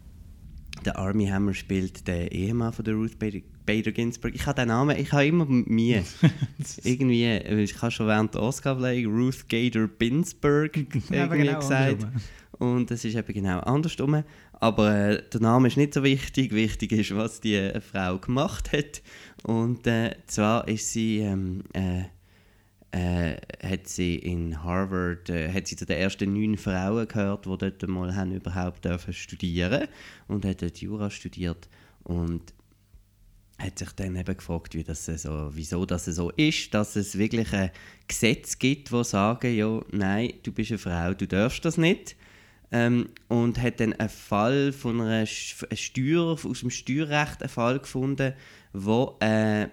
Der 0.85 0.99
Army 0.99 1.27
Hammer 1.27 1.55
spielt 1.55 2.07
den 2.07 2.29
Ehemann 2.29 2.73
von 2.73 2.85
der 2.85 2.95
Ruth 2.95 3.19
Bader, 3.19 3.41
Bader 3.67 3.93
Ginsburg. 3.93 4.35
Ich 4.35 4.47
habe 4.47 4.61
den 4.61 4.69
Namen, 4.69 4.97
ich 4.99 5.13
habe 5.13 5.27
immer 5.27 5.47
Mühe. 5.47 6.05
irgendwie, 6.85 7.37
ich 7.37 7.81
habe 7.83 7.91
schon 7.91 8.07
während 8.07 8.35
der 8.35 8.43
Oscar-Verleihung 8.43 9.15
Ruth 9.15 9.49
Gader 9.49 9.89
Ginsburg 9.89 10.77
irgendwie 11.11 11.39
genau 11.39 11.59
gesagt. 11.59 12.07
Und 12.59 12.91
das 12.91 13.05
ist 13.05 13.17
eben 13.17 13.33
genau 13.33 13.61
andersrum. 13.61 14.23
Aber 14.53 14.95
äh, 14.95 15.23
der 15.33 15.41
Name 15.41 15.69
ist 15.69 15.77
nicht 15.77 15.95
so 15.95 16.03
wichtig. 16.03 16.53
Wichtig 16.53 16.93
ist, 16.93 17.15
was 17.15 17.41
die 17.41 17.57
äh, 17.57 17.81
Frau 17.81 18.19
gemacht 18.19 18.73
hat. 18.73 19.03
Und 19.43 19.87
äh, 19.87 20.17
zwar 20.27 20.69
ist 20.69 20.93
sie 20.93 21.19
ähm, 21.19 21.63
äh, 22.95 23.37
hat 23.61 23.89
sie 23.89 24.15
in 24.15 24.63
Harvard 24.63 25.29
äh, 25.29 25.53
hat 25.53 25.67
sie 25.67 25.75
zu 25.75 25.85
den 25.85 25.99
ersten 25.99 26.33
neun 26.33 26.57
Frauen 26.57 27.09
gehört, 27.09 27.45
die 27.45 27.59
dort 27.59 27.89
mal 27.89 28.15
haben 28.15 28.31
überhaupt 28.31 28.85
dürfen 28.85 29.13
studieren 29.13 29.89
und 30.29 30.45
hat 30.45 30.63
dort 30.63 30.79
Jura 30.79 31.11
studiert 31.11 31.69
und 32.05 32.55
hat 33.59 33.81
sich 33.81 33.91
dann 33.93 34.15
eben 34.15 34.37
gefragt, 34.37 34.77
wie 34.77 34.85
das 34.85 35.07
so, 35.07 35.51
wieso 35.53 35.85
das 35.87 36.05
so 36.05 36.31
ist, 36.31 36.73
dass 36.73 36.95
es 36.95 37.19
wirklich 37.19 37.53
ein 37.53 37.73
Gesetz 38.07 38.59
gibt, 38.61 38.93
wo 38.93 39.03
sagen, 39.03 39.57
ja, 39.57 39.81
nein, 39.91 40.35
du 40.45 40.53
bist 40.53 40.71
eine 40.71 40.79
Frau, 40.79 41.15
du 41.15 41.27
darfst 41.27 41.65
das 41.65 41.77
nicht. 41.77 42.15
Ähm, 42.71 43.09
und 43.29 43.61
hat 43.61 43.81
dann 43.81 43.93
einen 43.93 44.09
Fall 44.09 44.73
von 44.73 45.01
einer 45.01 45.27
Steuer, 45.27 46.37
aus 46.45 46.61
dem 46.61 46.71
Steuerrecht 46.71 47.43
einen 47.43 47.49
Fall 47.49 47.79
gefunden, 47.79 48.35
wo 48.73 49.17
äh, 49.21 49.69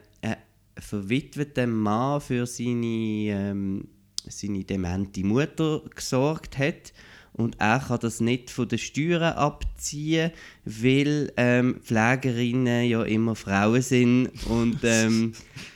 verwitweter 0.82 1.68
Mann 1.68 2.22
für 2.22 2.46
seine, 2.46 3.28
ähm, 3.30 3.88
seine 4.28 4.64
demente 4.64 5.24
Mutter 5.24 5.82
gesorgt 5.96 6.58
hat. 6.58 6.94
Und 7.34 7.56
er 7.60 7.80
kann 7.80 8.00
das 8.02 8.20
nicht 8.20 8.50
von 8.50 8.68
den 8.68 8.78
Steuern 8.78 9.34
abziehen, 9.36 10.32
weil 10.66 11.32
ähm, 11.38 11.80
Pflegerinnen 11.82 12.90
ja 12.90 13.04
immer 13.04 13.36
Frauen 13.36 13.82
sind. 13.82 14.30
Und, 14.48 14.80
ähm, 14.84 15.32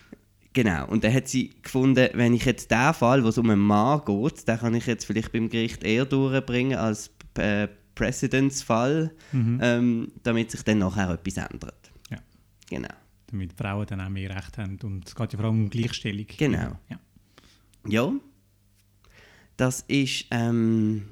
genau. 0.53 0.87
Und 0.87 1.05
dann 1.05 1.13
hat 1.13 1.29
sie 1.29 1.51
gefunden, 1.61 2.09
wenn 2.13 2.33
ich 2.33 2.43
jetzt 2.43 2.71
den 2.71 2.93
Fall, 2.93 3.23
wo 3.23 3.29
es 3.29 3.37
um 3.37 3.49
einen 3.49 3.61
Mann 3.61 4.01
geht, 4.05 4.47
den 4.47 4.59
kann 4.59 4.75
ich 4.75 4.85
jetzt 4.85 5.05
vielleicht 5.05 5.31
beim 5.31 5.49
Gericht 5.49 5.83
eher 5.83 6.05
durchbringen 6.05 6.77
als 6.77 7.11
äh, 7.37 7.69
Präzedenzfall, 7.95 9.11
mhm. 9.31 9.59
ähm, 9.61 10.11
damit 10.23 10.51
sich 10.51 10.63
dann 10.63 10.79
nachher 10.79 11.11
etwas 11.11 11.37
ändert. 11.37 11.91
Ja. 12.11 12.17
Genau 12.69 12.89
damit 13.37 13.53
Frauen 13.53 13.85
dann 13.87 14.01
auch 14.01 14.09
mehr 14.09 14.35
Recht 14.35 14.57
haben. 14.57 14.77
Und 14.83 15.07
es 15.07 15.15
geht 15.15 15.33
ja 15.33 15.37
vor 15.37 15.47
allem 15.47 15.63
um 15.63 15.69
Gleichstellung. 15.69 16.25
Genau. 16.37 16.77
Ja. 16.89 16.99
ja. 17.87 18.13
Das 19.57 19.81
ist, 19.87 20.25
ähm, 20.31 21.03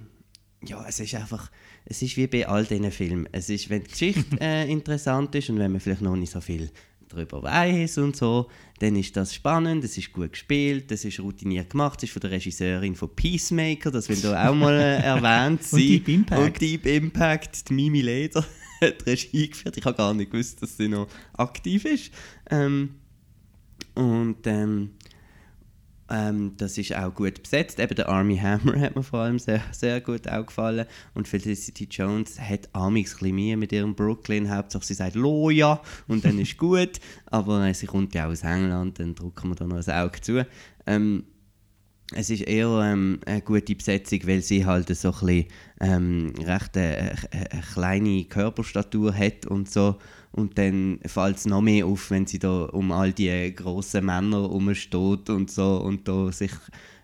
ja, 0.65 0.86
es 0.88 1.00
ist 1.00 1.15
einfach, 1.15 1.50
es 1.86 2.01
ist 2.01 2.18
wie 2.18 2.27
bei 2.27 2.48
all 2.48 2.65
diesen 2.65 2.92
Filmen. 2.92 3.30
Es 3.32 3.50
ist, 3.50 3.70
wenn 3.70 3.84
die 3.84 3.92
Geschichte 3.92 4.38
äh, 4.42 4.70
interessant 4.70 5.34
ist 5.36 5.50
und 5.50 5.60
wenn 5.60 5.72
man 5.72 5.82
vielleicht 5.82 6.01
noch 6.01 6.15
nicht 6.15 6.32
so 6.32 6.42
viel 6.42 6.72
er 7.13 7.18
darüber 7.18 7.44
weiss 7.44 7.98
und 7.98 8.15
so, 8.15 8.50
dann 8.80 8.96
ist 8.96 9.15
das 9.15 9.34
spannend, 9.34 9.84
es 9.84 9.98
ist 9.98 10.12
gut 10.12 10.32
gespielt, 10.32 10.92
es 10.92 11.06
ist 11.06 11.20
routiniert 11.20 11.70
gemacht, 11.70 12.00
es 12.00 12.06
ist 12.06 12.13
von 12.13 12.22
der 12.22 12.32
Regisseurin 12.32 12.96
von 12.96 13.15
Peacemaker, 13.15 13.92
das 13.92 14.10
will 14.10 14.20
da 14.20 14.50
auch 14.50 14.56
mal 14.56 14.74
äh, 14.74 14.98
erwähnt 15.03 15.63
sein. 15.63 15.80
Und 15.80 15.88
Deep 15.88 16.08
Impact. 16.08 16.42
Und 16.42 16.62
Deep 16.62 16.86
Impact, 16.86 17.70
die 17.70 17.74
Mimi 17.74 18.01
Leder 18.01 18.46
hat 18.84 19.06
Regie 19.06 19.50
geführt. 19.50 19.78
Ich 19.78 19.86
habe 19.86 19.98
gar 19.98 20.13
nicht 20.13 20.32
gewusst, 20.32 20.62
dass 20.62 20.78
sie 20.78 20.88
noch 20.88 21.08
aktiv 21.34 21.86
ist. 21.86 22.12
Ähm, 22.50 22.96
und 23.96 24.46
ähm, 24.46 24.92
ähm, 26.10 26.54
das 26.58 26.78
ist 26.78 26.96
auch 26.96 27.13
gut 27.13 27.42
besetzt. 27.42 27.80
Eben 27.80 27.96
der 27.96 28.10
Army 28.10 28.38
Hammer 28.38 28.80
hat 28.80 28.96
mir 28.96 29.04
vor 29.04 29.20
allem 29.20 29.40
sehr, 29.40 29.62
sehr 29.72 30.02
gut 30.02 30.28
auch 30.28 30.46
gefallen. 30.46 30.86
Und 31.13 31.28
Felicity 31.28 31.88
Jones 31.90 32.40
hat 32.40 32.70
bisschen 32.94 33.36
Mühe 33.36 33.58
mit 33.58 33.72
ihrem 33.72 33.96
Brooklyn. 33.96 34.54
Hauptsache 34.54 34.86
sie 34.86 34.94
sagt 34.94 35.16
«Loja» 35.16 35.82
und 36.08 36.25
dann 36.25 36.40
ist 36.40 36.58
gut. 36.60 37.00
Aber 37.28 37.66
äh, 37.66 37.74
sie 37.74 37.88
kommt 37.88 38.13
ja 38.13 38.28
aus 38.28 38.44
England, 38.44 39.00
dann 39.00 39.16
drücken 39.16 39.50
wir 39.50 39.56
da 39.56 39.66
noch 39.66 39.88
ein 39.88 39.94
Auge 39.94 40.22
zu. 40.22 40.46
Ähm, 40.86 41.24
es 42.15 42.29
ist 42.29 42.43
eher 42.43 42.67
ähm, 42.84 43.20
eine 43.25 43.41
gute 43.41 43.75
Besetzung, 43.75 44.20
weil 44.25 44.41
sie 44.41 44.65
halt 44.65 44.88
so 44.96 45.10
ein 45.10 45.20
bisschen, 45.20 45.46
ähm, 45.82 46.34
recht 46.43 46.77
eine, 46.77 47.15
eine, 47.32 47.51
eine 47.51 47.62
kleine 47.62 48.24
Körperstatur 48.25 49.13
hat 49.13 49.46
und 49.46 49.70
so. 49.70 49.98
Und 50.32 50.58
dann 50.58 51.00
fällt 51.05 51.38
es 51.38 51.46
noch 51.46 51.62
mehr 51.62 51.86
auf, 51.86 52.10
wenn 52.10 52.25
sie 52.25 52.39
da 52.39 52.65
um 52.65 52.91
all 52.91 53.13
die 53.13 53.53
grossen 53.53 54.05
Männer 54.05 54.41
herumsteht 54.41 55.29
und 55.29 55.51
so 55.51 55.77
und 55.77 56.08
da 56.08 56.32
sich 56.32 56.51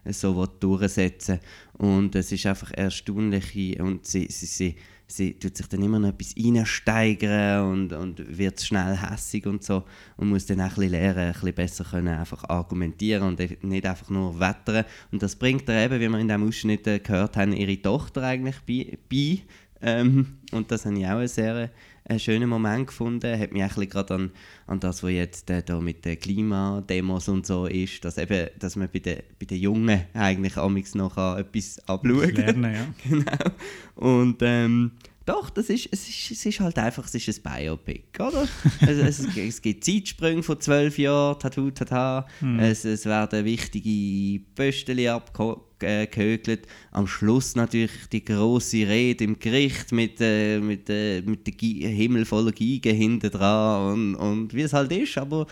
so 0.05 0.45
durchsetzen 0.45 1.39
Und 1.73 2.15
es 2.15 2.31
ist 2.31 2.45
einfach 2.45 2.71
erstaunlich 2.71 3.79
und 3.79 4.05
sie, 4.05 4.27
sie, 4.29 4.45
sie, 4.45 4.75
sie 5.11 5.33
tut 5.33 5.57
sich 5.57 5.67
dann 5.67 5.81
immer 5.81 5.99
noch 5.99 6.09
etwas 6.09 6.35
reinsteigern 6.37 7.71
und, 7.71 7.93
und 7.93 8.37
wird 8.37 8.61
schnell 8.61 8.95
hässig 8.95 9.45
und 9.47 9.63
so 9.63 9.83
und 10.17 10.29
muss 10.29 10.45
dann 10.45 10.61
auch 10.61 10.65
ein 10.65 10.75
bisschen 10.75 10.91
lernen, 10.91 11.19
ein 11.19 11.33
bisschen 11.33 11.53
besser 11.53 11.83
können 11.83 12.07
einfach 12.07 12.43
argumentieren 12.47 13.23
und 13.23 13.63
nicht 13.63 13.85
einfach 13.85 14.09
nur 14.09 14.39
wettern. 14.39 14.85
Und 15.11 15.21
das 15.23 15.35
bringt 15.35 15.67
ihr 15.67 15.83
eben, 15.83 15.99
wie 15.99 16.07
wir 16.09 16.19
in 16.19 16.27
diesem 16.27 16.47
Ausschnitt 16.47 16.83
gehört 16.83 17.37
haben, 17.37 17.53
ihre 17.53 17.81
Tochter 17.81 18.23
eigentlich 18.23 18.57
bei. 18.67 18.97
bei. 19.09 19.39
Ähm, 19.81 20.37
und 20.51 20.69
das 20.71 20.85
habe 20.85 20.99
ich 20.99 21.05
auch 21.05 21.11
eine 21.11 21.27
sehr 21.27 21.69
einen 22.09 22.19
schönen 22.19 22.49
Moment 22.49 22.87
gefunden. 22.87 23.39
Hat 23.39 23.51
mich 23.51 23.63
auch 23.63 23.75
gerade 23.75 24.13
an, 24.15 24.31
an 24.67 24.79
das, 24.79 25.03
was 25.03 25.11
jetzt 25.11 25.49
äh, 25.49 25.63
da 25.63 25.79
mit 25.79 26.05
den 26.05 26.19
Klimademos 26.19 27.29
und 27.29 27.45
so 27.45 27.65
ist, 27.65 28.03
dass, 28.03 28.17
eben, 28.17 28.49
dass 28.59 28.75
man 28.75 28.89
bei 28.91 28.99
den, 28.99 29.19
bei 29.39 29.45
den 29.45 29.59
Jungen 29.59 30.05
eigentlich 30.13 30.57
amigs 30.57 30.95
noch 30.95 31.17
etwas 31.37 31.79
abschauen 31.87 32.33
kann. 32.33 32.63
ja. 32.63 32.87
genau. 33.09 33.51
Und 33.95 34.37
ähm, 34.41 34.91
doch, 35.29 35.51
das 35.51 35.69
ist, 35.69 35.88
es, 35.91 36.09
ist, 36.09 36.31
es 36.31 36.45
ist 36.45 36.59
halt 36.59 36.79
einfach 36.79 37.05
es 37.05 37.13
ist 37.13 37.45
ein 37.45 37.63
Biopic, 37.63 38.19
oder? 38.19 38.48
also, 38.81 39.01
es, 39.03 39.19
es, 39.38 39.62
gibt 39.62 39.83
Zeitsprünge 39.83 40.41
von 40.41 40.59
zwölf 40.59 40.98
Jahren, 40.98 41.38
Tattoo, 41.38 41.69
Tata. 41.69 42.25
Hm. 42.39 42.57
Es, 42.59 42.83
es 42.83 43.05
werden 43.05 43.45
wichtige 43.45 44.43
Pöstchen 44.55 45.07
abgehökelt. 45.07 46.67
Am 46.91 47.05
Schluss 47.05 47.55
natürlich 47.55 47.91
die 48.12 48.25
große 48.25 48.88
Rede 48.88 49.24
im 49.24 49.38
Gericht 49.38 49.91
mit, 49.91 50.19
äh, 50.19 50.59
mit, 50.59 50.89
äh, 50.89 51.21
mit 51.21 51.45
der 51.45 51.89
Himmel 51.89 52.25
voller 52.25 52.51
Giga 52.51 52.89
hinten 52.89 53.29
dran 53.29 53.93
und, 53.93 54.15
und 54.15 54.53
wie 54.55 54.63
es 54.63 54.74
halt 54.74 54.91
ist, 54.91 55.15
aber 55.19 55.45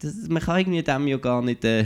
das, 0.00 0.28
man 0.28 0.42
kann 0.42 0.58
irgendwie 0.58 0.82
dem 0.82 1.06
ja 1.06 1.16
gar 1.18 1.40
nicht 1.40 1.64
äh, 1.64 1.84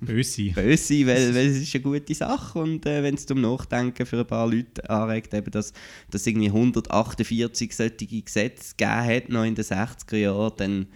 böse. 0.00 0.50
sein, 0.54 1.06
weil, 1.06 1.34
weil 1.34 1.46
es 1.46 1.58
ist 1.58 1.74
eine 1.74 1.82
gute 1.82 2.14
Sache. 2.14 2.58
Und 2.58 2.86
äh, 2.86 3.02
wenn 3.02 3.14
es 3.14 3.26
zum 3.26 3.40
Nachdenken 3.40 4.06
für 4.06 4.20
ein 4.20 4.26
paar 4.26 4.48
Leute 4.48 4.88
anregt, 4.88 5.34
eben, 5.34 5.50
dass 5.50 5.72
es 6.12 6.26
irgendwie 6.26 6.48
148 6.48 7.76
solche 7.76 8.22
Gesetze 8.22 8.74
gegeben 8.76 9.04
hat, 9.04 9.28
noch 9.28 9.44
in 9.44 9.54
den 9.54 9.64
60er 9.64 10.16
Jahren, 10.16 10.52
dann 10.56 10.86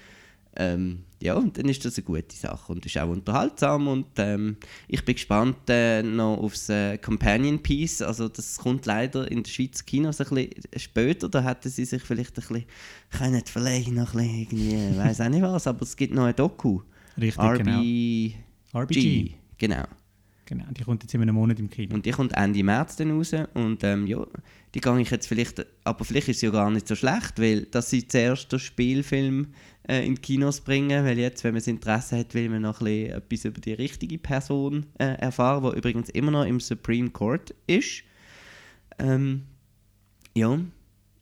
ähm, 0.57 1.05
ja, 1.25 1.41
dann 1.41 1.69
ist 1.71 1.83
das 1.87 1.97
eine 1.97 2.05
gute 2.05 2.37
Sache 2.37 2.71
und 2.71 2.85
ist 2.85 2.99
auch 2.99 3.09
unterhaltsam 3.09 3.89
und 3.89 4.07
ähm, 4.19 4.59
ich 4.89 5.03
bin 5.07 5.15
gespannt 5.15 5.57
äh, 5.69 6.03
noch 6.03 6.37
aufs 6.37 6.69
äh, 6.69 6.99
Companion 6.99 7.63
Piece, 7.63 8.03
also 8.03 8.29
das 8.29 8.59
kommt 8.59 8.85
leider 8.85 9.31
in 9.31 9.43
der 9.43 9.51
Schweiz 9.51 9.87
Kinos 9.87 10.21
ein 10.21 10.29
bisschen 10.29 10.51
später, 10.77 11.31
da 11.31 11.43
hätten 11.43 11.71
sie 11.71 11.87
sich 11.87 12.03
vielleicht 12.03 12.39
ein 12.39 12.43
bisschen 12.47 12.65
können 13.11 13.47
verlegen, 13.47 13.95
noch 13.95 14.15
ein 14.15 14.47
bisschen 14.47 14.69
irgendwie, 14.69 14.99
weiß 14.99 15.23
auch 15.23 15.29
nicht 15.31 15.43
was, 15.43 15.67
aber 15.67 15.83
es 15.83 15.97
gibt 15.97 16.13
noch 16.13 16.25
ein 16.25 16.37
Doku. 16.37 16.83
Richtig, 17.19 17.43
RB 17.43 17.59
genau. 17.59 18.81
RBG. 18.83 19.31
Genau. 19.57 19.85
Genau, 20.47 20.65
die 20.71 20.85
kommt 20.85 21.03
jetzt 21.03 21.15
in 21.15 21.23
einem 21.23 21.35
Monat 21.35 21.59
im 21.59 21.71
Kino. 21.71 21.95
Und 21.95 22.05
die 22.05 22.11
kommt 22.11 22.37
Ende 22.37 22.63
März 22.63 22.97
dann 22.97 23.13
raus 23.13 23.33
und 23.55 23.83
ähm, 23.83 24.07
ja, 24.07 24.27
die 24.75 24.81
gehe 24.81 25.01
ich 25.01 25.11
jetzt 25.11 25.27
vielleicht, 25.27 25.65
aber 25.85 26.05
vielleicht 26.05 26.29
ist 26.29 26.41
sie 26.41 26.47
ja 26.47 26.53
gar 26.53 26.71
nicht 26.71 26.87
so 26.87 26.95
schlecht, 26.95 27.39
weil 27.39 27.63
das 27.67 27.93
ist 27.93 28.13
zuerst 28.13 28.53
der 28.53 28.59
Spielfilm 28.59 29.49
äh, 29.89 30.07
in 30.07 30.17
die 30.17 30.21
Kinos 30.21 30.61
bringen, 30.61 31.05
weil 31.05 31.19
jetzt, 31.19 31.45
wenn 31.45 31.53
man 31.53 31.61
das 31.61 31.67
Interesse 31.67 32.19
hat, 32.19 32.35
will 32.35 32.51
man 32.51 32.63
noch 32.63 32.81
ein 32.83 32.85
bisschen 32.85 33.17
etwas 33.17 33.45
über 33.47 33.61
die 33.61 33.73
richtige 33.73 34.19
Person 34.19 34.87
äh, 34.99 35.15
erfahren, 35.19 35.71
die 35.71 35.79
übrigens 35.79 36.11
immer 36.11 36.31
noch 36.31 36.45
im 36.45 36.61
Supreme 36.61 37.11
Court 37.11 37.55
ist. 37.67 38.03
Ähm, 38.99 39.45
ja, 40.35 40.59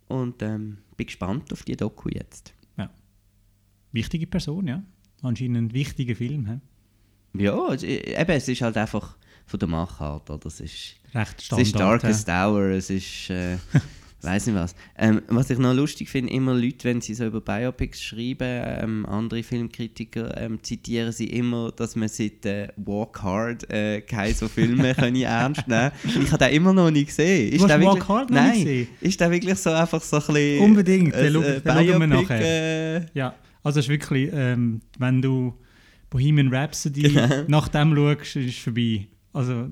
und 0.09 0.43
ähm, 0.43 0.79
bin 0.97 1.07
gespannt 1.07 1.53
auf 1.53 1.63
die 1.63 1.77
Doku 1.77 2.09
jetzt. 2.09 2.55
Ja. 2.77 2.91
Wichtige 3.93 4.27
Person, 4.27 4.67
ja. 4.67 4.83
Anscheinend 5.23 5.57
ein 5.59 5.73
wichtiger 5.75 6.17
Film. 6.17 6.47
He? 6.47 6.59
Ja, 7.35 7.59
also, 7.59 7.87
eben, 7.87 8.31
es 8.31 8.49
ist 8.49 8.61
halt 8.61 8.77
einfach 8.77 9.17
von 9.47 9.59
der 9.59 9.69
Machart, 9.69 10.29
oder? 10.31 10.47
Es 10.47 10.61
ist, 10.61 10.97
Recht 11.15 11.43
Standard, 11.43 11.61
es 11.61 11.69
ist 11.69 11.81
Darkest 11.81 12.29
ja. 12.29 12.49
Hour, 12.49 12.63
es 12.71 12.91
ist... 12.91 13.31
Äh, 13.31 13.57
weiß 14.23 14.47
nicht 14.47 14.57
was. 14.57 14.75
Ähm, 14.97 15.23
was 15.29 15.51
ich 15.51 15.59
noch 15.59 15.75
lustig 15.75 16.09
finde, 16.09 16.33
immer 16.33 16.55
Leute, 16.55 16.85
wenn 16.85 17.01
sie 17.01 17.15
so 17.15 17.27
über 17.27 17.41
Biopics 17.41 18.03
schreiben, 18.03 18.37
ähm, 18.41 19.07
andere 19.07 19.43
Filmkritiker 19.43 20.37
ähm, 20.41 20.63
zitieren 20.63 21.13
sie 21.13 21.27
immer, 21.27 21.73
dass 21.73 21.97
man 21.97 22.09
seit 22.09 22.45
äh, 22.47 22.69
Walk 22.77 23.23
Hard 23.23 23.69
äh, 23.71 24.01
keine 24.03 24.35
so 24.35 24.49
Filme 24.49 24.95
können 24.95 25.17
ernst 25.23 25.67
nehmen 25.67 25.91
Ich 26.05 26.31
habe 26.31 26.45
den 26.45 26.55
immer 26.55 26.73
noch 26.73 26.91
nicht 26.91 27.09
gesehen. 27.09 27.53
Ist 27.53 27.63
du 27.63 27.69
hast 27.69 27.81
Walk 27.81 27.95
wirklich, 27.95 28.09
Hard 28.09 28.31
noch 28.31 28.37
nein, 28.37 28.51
nicht 28.53 28.65
gesehen? 28.65 28.89
Ist 29.01 29.21
der 29.21 29.31
wirklich 29.31 29.59
so 29.59 29.71
einfach 29.71 30.03
so 30.03 30.17
ein 30.17 30.23
bisschen... 30.27 30.61
Unbedingt, 30.61 31.15
äh, 31.15 31.33
den, 31.33 31.43
äh, 31.43 31.61
schauen 31.65 32.01
wir 32.01 32.07
nachher. 32.07 32.41
Äh, 32.41 33.07
ja, 33.15 33.35
also 33.63 33.81
es 33.81 33.87
ist 33.87 33.91
wirklich, 33.91 34.31
ähm, 34.33 34.81
wenn 34.99 35.21
du 35.21 35.55
Bohemian 36.13 36.55
Rhapsody 36.55 37.03
genau. 37.03 37.45
nach 37.49 37.69
dem 37.69 37.95
schaust, 37.95 38.37
ist 38.37 38.59
vorbei. 38.59 39.07
Also 39.33 39.69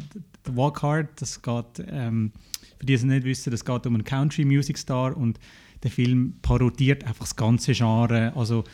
der 0.46 0.56
Walk 0.56 0.82
Hard, 0.82 1.20
das 1.20 1.40
geht... 1.40 1.84
Ähm, 1.86 2.32
für 2.80 2.86
die 2.86 2.94
es 2.94 3.02
nicht 3.02 3.24
wissen, 3.24 3.52
es 3.52 3.64
geht 3.64 3.86
um 3.86 3.94
einen 3.94 4.04
Country 4.04 4.44
Music 4.44 4.78
Star 4.78 5.14
und 5.14 5.38
der 5.82 5.90
Film 5.90 6.34
parodiert 6.40 7.04
einfach 7.04 7.26
das 7.26 7.36
ganze 7.36 7.72
Genre. 7.72 8.32
Also 8.34 8.64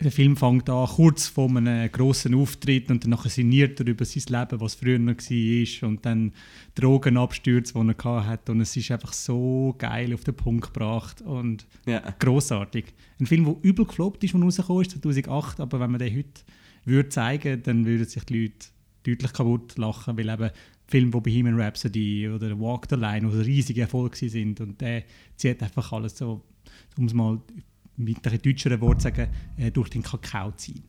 der 0.00 0.10
Film 0.10 0.34
fängt 0.34 0.70
an 0.70 0.88
kurz 0.88 1.28
vor 1.28 1.50
einem 1.50 1.92
grossen 1.92 2.34
Auftritt 2.34 2.90
und 2.90 3.04
dann 3.04 3.18
sinniert 3.28 3.78
er 3.80 3.86
über 3.86 4.06
sein 4.06 4.22
Leben, 4.28 4.60
was 4.60 4.76
früher 4.76 4.98
noch 4.98 5.14
war 5.18 5.88
und 5.88 6.06
dann 6.06 6.32
Drogenabstürze, 6.74 7.74
die 7.74 7.94
er 8.02 8.26
hatte 8.26 8.52
und 8.52 8.62
es 8.62 8.74
ist 8.74 8.90
einfach 8.90 9.12
so 9.12 9.74
geil 9.76 10.14
auf 10.14 10.24
den 10.24 10.34
Punkt 10.34 10.72
gebracht 10.72 11.20
und 11.20 11.66
ja. 11.84 12.00
großartig. 12.18 12.86
Ein 13.20 13.26
Film, 13.26 13.44
der 13.44 13.56
übel 13.60 13.84
gefloppt 13.84 14.24
ist, 14.24 14.32
der 14.32 14.40
rausgekommen 14.40 14.80
ist 14.80 14.90
2008, 15.02 15.60
aber 15.60 15.80
wenn 15.80 15.90
man 15.90 15.98
den 15.98 16.16
heute 16.16 16.40
würde 16.84 17.08
zeigen, 17.08 17.62
dann 17.62 17.84
würden 17.84 18.06
sich 18.06 18.24
die 18.24 18.42
Leute 18.42 18.66
deutlich 19.04 19.32
kaputt 19.32 19.78
lachen, 19.78 20.16
weil 20.16 20.28
eben 20.28 20.50
Filme 20.86 21.14
wie 21.14 21.20
Bohemian 21.20 21.60
Rhapsody 21.60 22.28
oder 22.28 22.58
Walk 22.58 22.86
the 22.90 22.96
Line, 22.96 23.30
die 23.30 23.36
riesige 23.38 23.82
Erfolge 23.82 24.28
sind 24.28 24.60
und 24.60 24.80
der 24.80 25.04
zieht 25.36 25.62
einfach 25.62 25.92
alles 25.92 26.18
so, 26.18 26.42
um 26.96 27.06
es 27.06 27.14
mal 27.14 27.40
mit 27.96 28.26
einem 28.26 28.42
deutscheren 28.42 28.80
Wort 28.80 29.02
zu 29.02 29.08
sagen, 29.08 29.28
äh, 29.56 29.70
durch 29.70 29.90
den 29.90 30.02
Kakao 30.02 30.50
ziehen. 30.52 30.82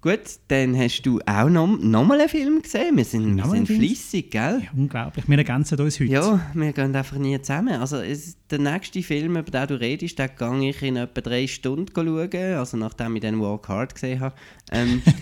Gut, 0.00 0.20
dann 0.46 0.76
hast 0.78 1.02
du 1.02 1.20
auch 1.26 1.48
noch, 1.48 1.66
noch 1.66 2.04
mal 2.04 2.20
einen 2.20 2.28
Film 2.28 2.62
gesehen. 2.62 2.96
Wir 2.96 3.04
sind, 3.04 3.36
wir 3.36 3.44
sind 3.46 3.66
fleissig, 3.66 4.30
gell? 4.30 4.62
Ja, 4.64 4.70
unglaublich. 4.76 5.28
Wir 5.28 5.38
ergänzen 5.38 5.80
uns 5.80 5.98
heute. 5.98 6.10
Ja, 6.10 6.40
wir 6.54 6.72
gehen 6.72 6.94
einfach 6.94 7.16
nie 7.16 7.40
zusammen. 7.42 7.80
Also 7.80 7.96
es, 7.96 8.36
der 8.48 8.60
nächste 8.60 9.02
Film, 9.02 9.36
über 9.36 9.50
den 9.50 9.66
du 9.66 9.80
redest, 9.80 10.18
den 10.18 10.30
gehe 10.38 10.70
ich 10.70 10.82
in 10.82 10.96
etwa 10.96 11.20
drei 11.20 11.48
Stunden 11.48 11.92
schauen, 11.92 12.54
also 12.54 12.76
nachdem 12.76 13.16
ich 13.16 13.22
den 13.22 13.40
Walk 13.40 13.68
Hard 13.68 13.94
gesehen 13.94 14.20
habe. 14.20 14.36
Ähm, 14.70 15.02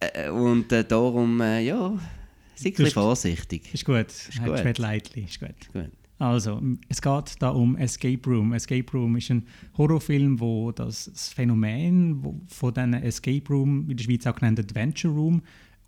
Äh, 0.00 0.30
und 0.30 0.72
äh, 0.72 0.84
darum, 0.84 1.40
äh, 1.40 1.60
ja, 1.60 1.98
sei 2.54 2.72
ein 2.76 2.86
vorsichtig. 2.86 3.72
Ist 3.72 3.84
gut. 3.84 4.06
Ist 4.08 4.42
gut. 4.42 4.60
Ist 4.60 4.78
lightly. 4.78 5.24
Ist 5.24 5.40
gut. 5.40 5.94
Also, 6.20 6.60
es 6.90 7.00
geht 7.00 7.36
da 7.38 7.48
um 7.48 7.76
Escape 7.76 8.20
Room. 8.28 8.52
Escape 8.52 8.92
Room 8.92 9.16
ist 9.16 9.30
ein 9.30 9.46
Horrorfilm, 9.78 10.38
wo 10.38 10.70
das, 10.70 11.10
Phänomen 11.34 12.22
wo, 12.22 12.38
von 12.46 12.74
diesen 12.74 12.92
Escape 12.92 13.48
Room, 13.48 13.88
in 13.88 13.96
der 13.96 14.04
Schweiz 14.04 14.26
auch 14.26 14.34
genannt 14.34 14.60
Adventure 14.60 15.14
Room, 15.14 15.40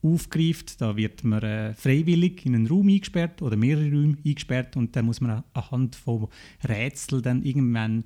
aufgreift. 0.02 0.80
Da 0.80 0.96
wird 0.96 1.22
man 1.22 1.42
äh, 1.42 1.74
freiwillig 1.74 2.46
in 2.46 2.54
einen 2.54 2.66
Raum 2.66 2.88
eingesperrt 2.88 3.42
oder 3.42 3.56
mehrere 3.56 3.90
Räume 3.90 4.16
eingesperrt 4.24 4.74
und 4.74 4.96
dann 4.96 5.04
muss 5.04 5.20
man 5.20 5.44
anhand 5.52 5.96
von 5.96 6.28
Rätseln 6.66 7.20
dann 7.20 7.42
irgendwann 7.42 8.04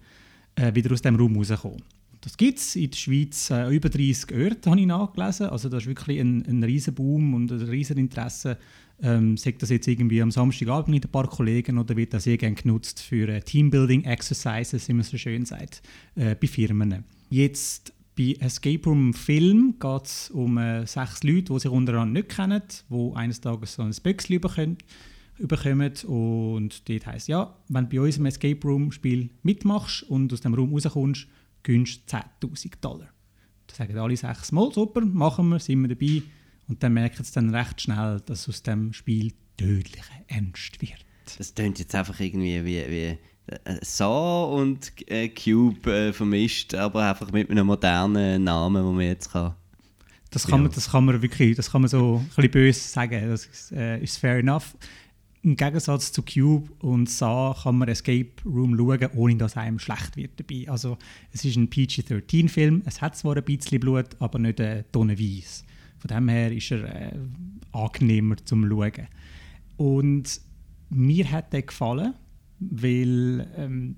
äh, 0.57 0.75
wieder 0.75 0.93
aus 0.93 1.03
dem 1.03 1.15
Raum 1.15 1.37
rauskommen. 1.37 1.83
Das 2.23 2.37
gibt 2.37 2.59
es 2.59 2.75
in 2.75 2.91
der 2.91 2.97
Schweiz 2.97 3.51
äh, 3.51 3.73
über 3.73 3.89
30 3.89 4.37
Orte, 4.37 4.69
habe 4.69 4.81
ich 4.81 4.87
nachgelesen. 4.87 5.47
Also 5.47 5.69
das 5.69 5.85
ist 5.85 5.89
wirklich 5.89 6.19
ein, 6.19 6.45
ein 6.45 6.65
riesen 6.65 6.93
Boom 6.93 7.35
und 7.35 7.53
ein 7.53 7.61
riesen 7.61 7.99
Interesse. 7.99 8.59
Ähm, 9.03 9.37
sagt 9.37 9.63
das 9.63 9.69
jetzt 9.69 9.87
irgendwie 9.89 10.23
am 10.23 10.31
Samstagabend 10.31 10.89
mit 10.89 11.05
ein 11.05 11.11
paar 11.11 11.29
Kollegen 11.29 11.77
oder 11.77 11.97
wird 11.97 12.15
das 12.15 12.25
sehr 12.25 12.39
gerne 12.39 12.55
genutzt 12.55 13.01
für 13.03 13.29
äh, 13.29 13.43
Teambuilding-Exercises, 13.43 14.89
wie 14.89 14.95
man 14.95 15.03
so 15.03 15.19
schön 15.19 15.45
sagt, 15.45 15.83
äh, 16.15 16.35
bei 16.35 16.47
Firmen. 16.47 17.05
Jetzt 17.29 17.93
bei 18.17 18.35
Escape 18.41 18.83
Room 18.87 19.13
Film 19.13 19.75
geht 19.79 20.05
es 20.07 20.31
um 20.31 20.57
äh, 20.57 20.87
sechs 20.87 21.23
Leute, 21.23 21.53
die 21.53 21.59
sich 21.59 21.71
untereinander 21.71 22.21
nicht 22.21 22.31
kennen, 22.31 22.63
die 22.89 23.13
eines 23.15 23.41
Tages 23.43 23.75
so 23.75 23.83
ein 23.83 23.95
Büchsel 24.03 24.41
bekommen, 24.41 24.79
bekommen 25.39 25.93
und 26.07 26.89
dort 26.89 27.07
heisst 27.07 27.29
ja, 27.29 27.55
wenn 27.69 27.89
du 27.91 27.97
bei 27.97 28.03
uns 28.03 28.17
im 28.17 28.25
Escape 28.25 28.67
Room 28.67 28.91
Spiel 28.93 29.29
mitmachst 29.43 30.05
und 30.05 30.33
aus 30.33 30.41
dem 30.41 30.55
Raum 30.55 30.73
rauskommst, 30.73 31.27
gönnst 31.63 32.11
du 32.41 32.49
10'000 32.49 32.81
Dollar. 32.81 33.09
Da 33.67 33.75
sagen 33.75 33.99
alle 33.99 34.17
sechs 34.17 34.53
Mal, 34.53 34.73
super, 34.73 35.05
machen 35.05 35.51
wir, 35.51 35.59
sind 35.59 35.83
wir 35.83 35.89
dabei 35.89 36.23
und 36.69 36.83
dann 36.83 36.95
merken 36.95 37.23
sie 37.25 37.33
dann 37.33 37.55
recht 37.55 37.81
schnell, 37.81 38.21
dass 38.27 38.49
aus 38.49 38.63
dem 38.63 38.93
Spiel 38.93 39.33
tödliche 39.57 40.03
Ernst 40.29 40.81
wird. 40.81 41.05
Das 41.39 41.55
klingt 41.55 41.79
jetzt 41.79 41.95
einfach 41.95 42.19
irgendwie 42.21 42.65
wie, 42.65 42.85
wie 42.89 43.19
äh, 43.47 43.79
Saw 43.83 44.61
und 44.61 44.93
äh, 45.11 45.29
Cube 45.29 45.91
äh, 45.91 46.13
vermischt, 46.13 46.75
aber 46.75 47.11
einfach 47.11 47.31
mit 47.33 47.51
einem 47.51 47.67
modernen 47.67 48.45
Namen, 48.45 48.85
den 48.85 48.95
man 48.95 49.05
jetzt 49.05 49.33
kann. 49.33 49.55
Das 50.31 50.45
kann, 50.47 50.59
ja. 50.59 50.65
man, 50.65 50.73
das 50.73 50.91
kann 50.91 51.05
man 51.05 51.23
wirklich, 51.23 51.57
das 51.57 51.71
kann 51.71 51.83
man 51.83 51.89
so 51.89 52.19
ein 52.19 52.27
bisschen 52.27 52.51
böse 52.51 52.81
sagen, 52.81 53.29
das 53.29 53.47
ist, 53.47 53.73
äh, 53.73 53.99
ist 54.03 54.19
fair 54.19 54.39
enough. 54.39 54.77
Im 55.43 55.55
Gegensatz 55.55 56.11
zu 56.11 56.23
Cube 56.23 56.69
und 56.81 57.09
Saw 57.09 57.55
kann 57.63 57.79
man 57.79 57.89
Escape 57.89 58.33
Room 58.45 58.77
schauen, 58.77 59.09
ohne 59.15 59.37
dass 59.37 59.57
einem 59.57 59.79
schlecht 59.79 60.17
wird 60.17 60.33
dabei. 60.41 60.69
Also 60.69 60.99
es 61.33 61.45
ist 61.45 61.57
ein 61.57 61.71
PG-13-Film, 61.71 62.83
es 62.85 63.01
hat 63.01 63.17
zwar 63.17 63.37
ein 63.37 63.45
bisschen 63.45 63.79
Blut, 63.79 64.17
aber 64.19 64.41
nicht 64.41 64.61
eine 64.61 64.85
Tonne 64.91 65.17
Weiss. 65.17 65.65
Von 65.99 66.09
dem 66.09 66.29
her 66.29 66.53
ist 66.53 66.71
er 66.71 67.13
äh, 67.13 67.19
angenehmer 67.73 68.37
zum 68.45 68.69
Schauen. 68.69 69.09
Und 69.77 70.41
mir 70.91 71.31
hat 71.31 71.53
der 71.53 71.63
gefallen 71.63 72.15
weil, 72.59 73.47
ähm, 73.57 73.97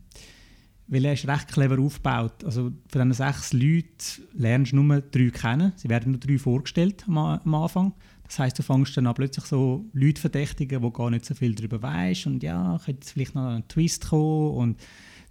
weil 0.87 1.05
er 1.05 1.13
ist 1.13 1.29
recht 1.29 1.49
clever 1.49 1.79
aufgebaut. 1.79 2.45
Also 2.45 2.73
von 2.89 3.11
diesen 3.11 3.13
sechs 3.13 3.53
Leuten 3.53 4.29
lernst 4.35 4.73
du 4.73 4.77
nur 4.77 5.01
drei 5.01 5.31
kennen. 5.31 5.73
Sie 5.77 5.89
werden 5.89 6.13
nur 6.13 6.21
drei 6.21 6.39
vorgestellt 6.39 7.05
am, 7.07 7.19
am 7.19 7.55
Anfang. 7.55 7.93
Das 8.25 8.39
heißt, 8.39 8.59
du 8.59 8.63
fängst 8.63 8.97
dann 8.97 9.07
an 9.07 9.15
plötzlich 9.15 9.47
so 9.47 9.87
Leute 9.93 10.21
verdächtigen, 10.21 10.83
die 10.83 10.93
gar 10.93 11.11
nicht 11.11 11.25
so 11.25 11.35
viel 11.35 11.55
darüber 11.55 11.81
weißt 11.81 12.27
und 12.27 12.43
ja, 12.43 12.79
könnte 12.85 13.09
vielleicht 13.09 13.35
noch 13.35 13.49
ein 13.49 13.67
Twist 13.69 14.09
kommen 14.09 14.55
und 14.55 14.81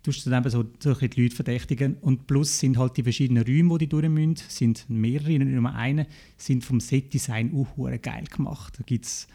du 0.08 0.30
dann 0.30 0.44
eben 0.44 0.50
so, 0.50 0.66
so 0.80 0.94
die 0.94 1.22
Leute 1.22 1.36
verdächtigen 1.36 1.96
und 2.02 2.28
plus 2.28 2.60
sind 2.60 2.78
halt 2.78 2.98
die 2.98 3.04
verschiedenen 3.04 3.44
Räume, 3.44 3.78
die 3.78 3.86
die 3.86 3.90
durch 3.90 4.10
müssen, 4.10 4.36
sind 4.48 4.86
mehrere, 4.90 5.30
nicht 5.30 5.46
nur 5.46 5.74
eine, 5.74 6.08
sind 6.38 6.64
vom 6.64 6.80
Setdesign 6.80 7.54
auch 7.54 7.90
geil 8.02 8.26
gemacht. 8.26 8.76
Da 8.78 8.84
gibt's 8.86 9.28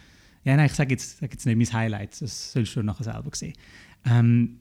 ja, 0.44 0.56
nein, 0.56 0.66
ich 0.66 0.72
sage 0.72 0.90
jetzt, 0.90 1.18
sag 1.18 1.32
jetzt 1.32 1.46
nicht 1.46 1.56
mein 1.56 1.72
Highlight, 1.72 2.20
das 2.20 2.52
sollst 2.52 2.74
du 2.74 2.82
nachher 2.82 3.04
selber 3.04 3.30
sehen. 3.32 3.54
Ähm, 4.04 4.58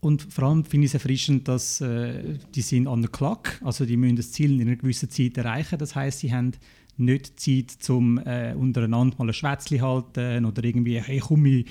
und 0.00 0.22
vor 0.22 0.44
allem 0.44 0.64
finde 0.64 0.86
ich 0.86 0.90
es 0.90 0.94
erfrischend, 0.94 1.48
dass 1.48 1.80
äh, 1.80 2.38
die 2.54 2.60
sind 2.60 2.86
on 2.86 3.02
the 3.02 3.08
clock, 3.08 3.60
also 3.62 3.86
die 3.86 3.96
müssen 3.96 4.16
das 4.16 4.32
Ziel 4.32 4.60
in 4.60 4.68
einer 4.68 4.76
gewissen 4.76 5.08
Zeit 5.08 5.38
erreichen. 5.38 5.78
Das 5.78 5.94
heißt, 5.94 6.18
sie 6.18 6.32
haben 6.32 6.52
nicht 6.96 7.40
Zeit, 7.40 7.70
zum 7.70 8.18
äh, 8.18 8.54
untereinander 8.54 9.16
mal 9.18 9.28
ein 9.28 9.32
Schwätzchen 9.32 9.80
halten 9.80 10.44
oder 10.44 10.62
irgendwie, 10.64 11.00
hey 11.00 11.20
komm, 11.20 11.44
wir, 11.44 11.64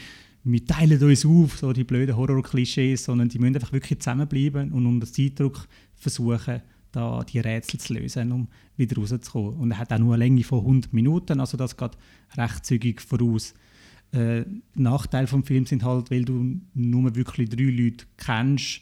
wir 0.43 0.65
teilen 0.65 1.01
uns 1.03 1.25
auf, 1.25 1.57
so 1.57 1.71
die 1.73 1.83
blöden 1.83 2.15
Horror-Klischees, 2.15 3.03
sondern 3.03 3.29
die 3.29 3.39
müssen 3.39 3.55
einfach 3.55 3.73
wirklich 3.73 3.99
zusammenbleiben 3.99 4.71
und 4.71 4.85
unter 4.85 5.11
Zeitdruck 5.11 5.67
versuchen, 5.95 6.61
da 6.91 7.23
die 7.23 7.39
Rätsel 7.39 7.79
zu 7.79 7.93
lösen, 7.93 8.31
um 8.31 8.47
wieder 8.75 8.97
rauszukommen. 8.97 9.53
Und 9.55 9.71
er 9.71 9.77
hat 9.77 9.93
auch 9.93 9.99
nur 9.99 10.15
eine 10.15 10.23
Länge 10.23 10.43
von 10.43 10.59
100 10.59 10.93
Minuten, 10.93 11.39
also 11.39 11.57
das 11.57 11.77
geht 11.77 11.91
recht 12.35 12.65
zügig 12.65 13.01
voraus. 13.01 13.53
Äh, 14.11 14.43
Nachteil 14.75 15.27
vom 15.27 15.43
Film 15.43 15.65
sind 15.65 15.83
halt, 15.83 16.11
weil 16.11 16.25
du 16.25 16.59
nur 16.73 17.15
wirklich 17.15 17.49
drei 17.49 17.63
Leute 17.63 18.05
kennst, 18.17 18.81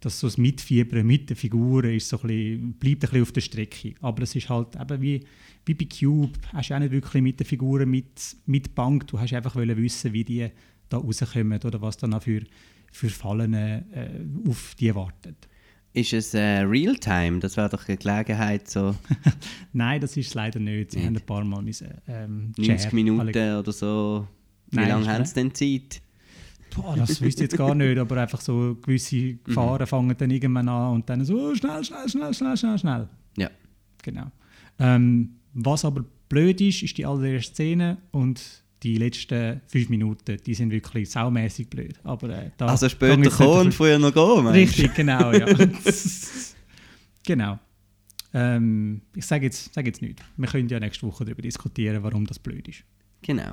dass 0.00 0.18
so 0.18 0.26
das 0.26 0.38
Mitfiebern 0.38 1.06
mit 1.06 1.28
den 1.28 1.36
Figuren 1.36 1.94
ist 1.94 2.08
so 2.08 2.18
ein 2.22 2.28
bisschen, 2.28 2.72
bleibt 2.74 2.96
ein 2.96 3.00
bisschen 3.00 3.22
auf 3.22 3.32
der 3.32 3.40
Strecke. 3.42 3.94
Aber 4.00 4.22
es 4.22 4.34
ist 4.34 4.48
halt 4.48 4.68
eben 4.80 5.02
wie, 5.02 5.20
wie 5.66 5.74
bei 5.74 5.84
Cube, 5.84 6.38
hast 6.54 6.70
du 6.70 6.74
auch 6.74 6.78
nicht 6.78 6.92
wirklich 6.92 7.22
mit 7.22 7.38
den 7.38 7.46
Figuren 7.46 7.90
mit, 7.90 8.36
mitbankt, 8.46 9.12
du 9.12 9.20
hast 9.20 9.34
einfach 9.34 9.56
wissen, 9.56 10.12
wie 10.14 10.24
die 10.24 10.48
da 10.90 10.98
rauskommen 10.98 11.60
oder 11.64 11.80
was 11.80 11.96
dann 11.96 12.14
auch 12.14 12.22
für, 12.22 12.42
für 12.92 13.08
Fallen 13.08 13.54
äh, 13.54 13.82
auf 14.48 14.74
die 14.78 14.94
warten. 14.94 15.36
Ist 15.92 16.12
es 16.12 16.34
äh, 16.34 16.60
Realtime? 16.60 17.40
Das 17.40 17.56
wäre 17.56 17.68
doch 17.68 17.88
eine 17.88 17.96
Gelegenheit 17.96 18.68
so. 18.68 18.94
Nein, 19.72 20.00
das 20.00 20.16
ist 20.16 20.34
leider 20.34 20.60
nicht. 20.60 20.92
Sie 20.92 20.98
nicht. 20.98 21.06
haben 21.06 21.16
ein 21.16 21.26
paar 21.26 21.44
Mal 21.44 21.62
müssen, 21.62 21.88
ähm, 22.06 22.52
90 22.56 22.92
Minuten 22.92 23.28
oder 23.28 23.72
so. 23.72 24.28
Wie 24.70 24.76
lange 24.76 25.08
haben 25.08 25.24
sie 25.24 25.34
denn 25.34 25.54
Zeit? 25.54 26.00
Boah, 26.76 26.94
das 26.96 27.20
wüsste 27.20 27.44
ich 27.44 27.50
jetzt 27.50 27.56
gar 27.56 27.74
nicht, 27.74 27.98
aber 27.98 28.16
einfach 28.18 28.40
so 28.40 28.76
gewisse 28.80 29.34
Gefahren 29.44 29.80
mhm. 29.80 29.86
fangen 29.86 30.16
dann 30.16 30.30
irgendwann 30.30 30.68
an 30.68 30.94
und 30.94 31.10
dann 31.10 31.24
so 31.24 31.50
oh, 31.50 31.54
schnell, 31.56 31.82
schnell, 31.82 32.08
schnell, 32.08 32.32
schnell, 32.32 32.56
schnell, 32.56 32.78
schnell. 32.78 33.08
Ja. 33.36 33.50
Genau. 34.02 34.30
Ähm, 34.78 35.36
was 35.52 35.84
aber 35.84 36.04
blöd 36.28 36.60
ist, 36.60 36.82
ist 36.82 36.96
die 36.96 37.04
allererste 37.04 37.52
Szene 37.52 37.98
und 38.12 38.62
die 38.82 38.96
letzten 38.96 39.60
fünf 39.66 39.88
Minuten, 39.88 40.38
die 40.44 40.54
sind 40.54 40.70
wirklich 40.70 41.10
saumäßig 41.10 41.68
blöd. 41.68 41.98
Aber, 42.02 42.30
äh, 42.30 42.50
da 42.56 42.66
also 42.66 42.88
später 42.88 43.30
kommen 43.30 43.66
und 43.66 43.74
früher 43.74 43.98
noch 43.98 44.12
gehen, 44.12 44.46
Richtig, 44.46 44.94
genau, 44.94 45.32
ja. 45.32 45.46
genau. 47.26 47.58
Ähm, 48.32 49.02
ich 49.14 49.26
sage 49.26 49.46
jetzt, 49.46 49.74
sag 49.74 49.86
jetzt 49.86 50.02
nichts. 50.02 50.22
Wir 50.36 50.48
können 50.48 50.68
ja 50.68 50.80
nächste 50.80 51.06
Woche 51.06 51.24
darüber 51.24 51.42
diskutieren, 51.42 52.02
warum 52.02 52.26
das 52.26 52.38
blöd 52.38 52.68
ist. 52.68 52.84
Genau. 53.22 53.52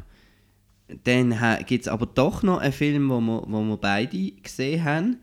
Dann 1.04 1.36
gibt 1.66 1.86
es 1.86 1.88
aber 1.88 2.06
doch 2.06 2.44
noch 2.44 2.60
einen 2.60 2.72
Film, 2.72 3.10
wo 3.10 3.20
wir, 3.20 3.44
wo 3.48 3.62
wir 3.62 3.78
beide 3.78 4.32
gesehen 4.32 4.84
haben. 4.84 5.18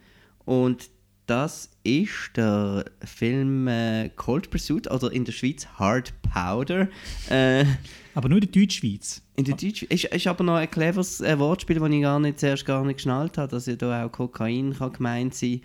Und 0.44 0.90
das 1.26 1.70
ist 1.84 2.36
der 2.36 2.84
Film 3.02 3.66
äh, 3.66 4.10
Cold 4.14 4.50
Pursuit 4.50 4.90
oder 4.90 5.10
in 5.10 5.24
der 5.24 5.32
Schweiz 5.32 5.66
Hard 5.78 6.12
Powder. 6.22 6.88
Äh, 7.30 7.64
aber 8.14 8.28
nur 8.28 8.38
in 8.40 8.50
der 8.50 8.62
Deutschschweiz. 8.62 9.22
In 9.36 9.44
der 9.44 9.56
Deutschschweiz. 9.56 9.90
Ist, 9.90 10.04
ist 10.04 10.26
aber 10.26 10.44
noch 10.44 10.54
ein 10.54 10.70
cleveres 10.70 11.20
äh, 11.20 11.38
Wortspiel, 11.38 11.78
das 11.78 11.90
ich 11.90 12.02
gar 12.02 12.20
nicht, 12.20 12.40
zuerst 12.40 12.64
gar 12.64 12.84
nicht 12.84 12.96
geschnallt 12.96 13.38
habe, 13.38 13.50
dass 13.50 13.66
ja 13.66 13.76
da 13.76 14.06
auch 14.06 14.12
Kokain 14.12 14.74
kann 14.74 14.92
gemeint 14.92 15.34
sein 15.34 15.60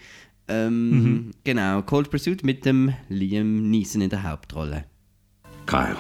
ähm, 0.50 0.90
mhm. 0.90 1.32
Genau, 1.44 1.82
Cold 1.84 2.10
Pursuit 2.10 2.44
mit 2.44 2.66
dem 2.66 2.94
Liam 3.08 3.70
Neeson 3.70 4.02
in 4.02 4.10
der 4.10 4.24
Hauptrolle. 4.24 4.86
Kyle, 5.68 5.98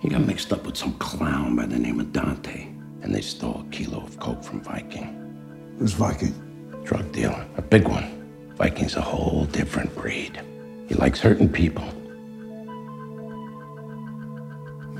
he 0.00 0.08
got 0.08 0.24
mixed 0.26 0.52
up 0.52 0.64
with 0.64 0.76
some 0.76 0.94
clown 0.98 1.56
by 1.56 1.66
the 1.66 1.78
name 1.78 2.00
of 2.00 2.12
Dante, 2.12 2.68
and 3.02 3.12
they 3.12 3.20
stole 3.20 3.64
a 3.66 3.70
kilo 3.70 4.04
of 4.04 4.18
coke 4.20 4.42
from 4.42 4.62
Viking. 4.62 5.08
Who's 5.78 5.92
Viking? 5.92 6.34
Drug 6.84 7.10
dealer, 7.12 7.44
a 7.56 7.62
big 7.62 7.88
one. 7.88 8.04
Viking's 8.56 8.94
a 8.94 9.00
whole 9.00 9.46
different 9.46 9.92
breed. 9.96 10.40
He 10.88 10.94
likes 10.94 11.18
hurting 11.18 11.48
people. 11.48 11.84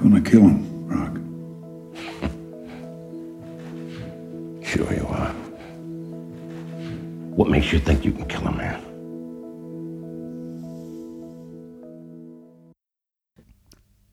Gonna 0.05 0.21
kill 0.21 0.43
him, 0.43 0.87
Rock. 0.87 1.17
sure 4.63 4.93
you 4.93 5.07
are. 5.09 5.33
What 7.35 7.49
makes 7.49 7.73
you 7.73 7.79
think 7.79 8.05
you 8.05 8.13
can 8.13 8.27
kill 8.29 8.47
a 8.47 8.53
man? 8.53 8.83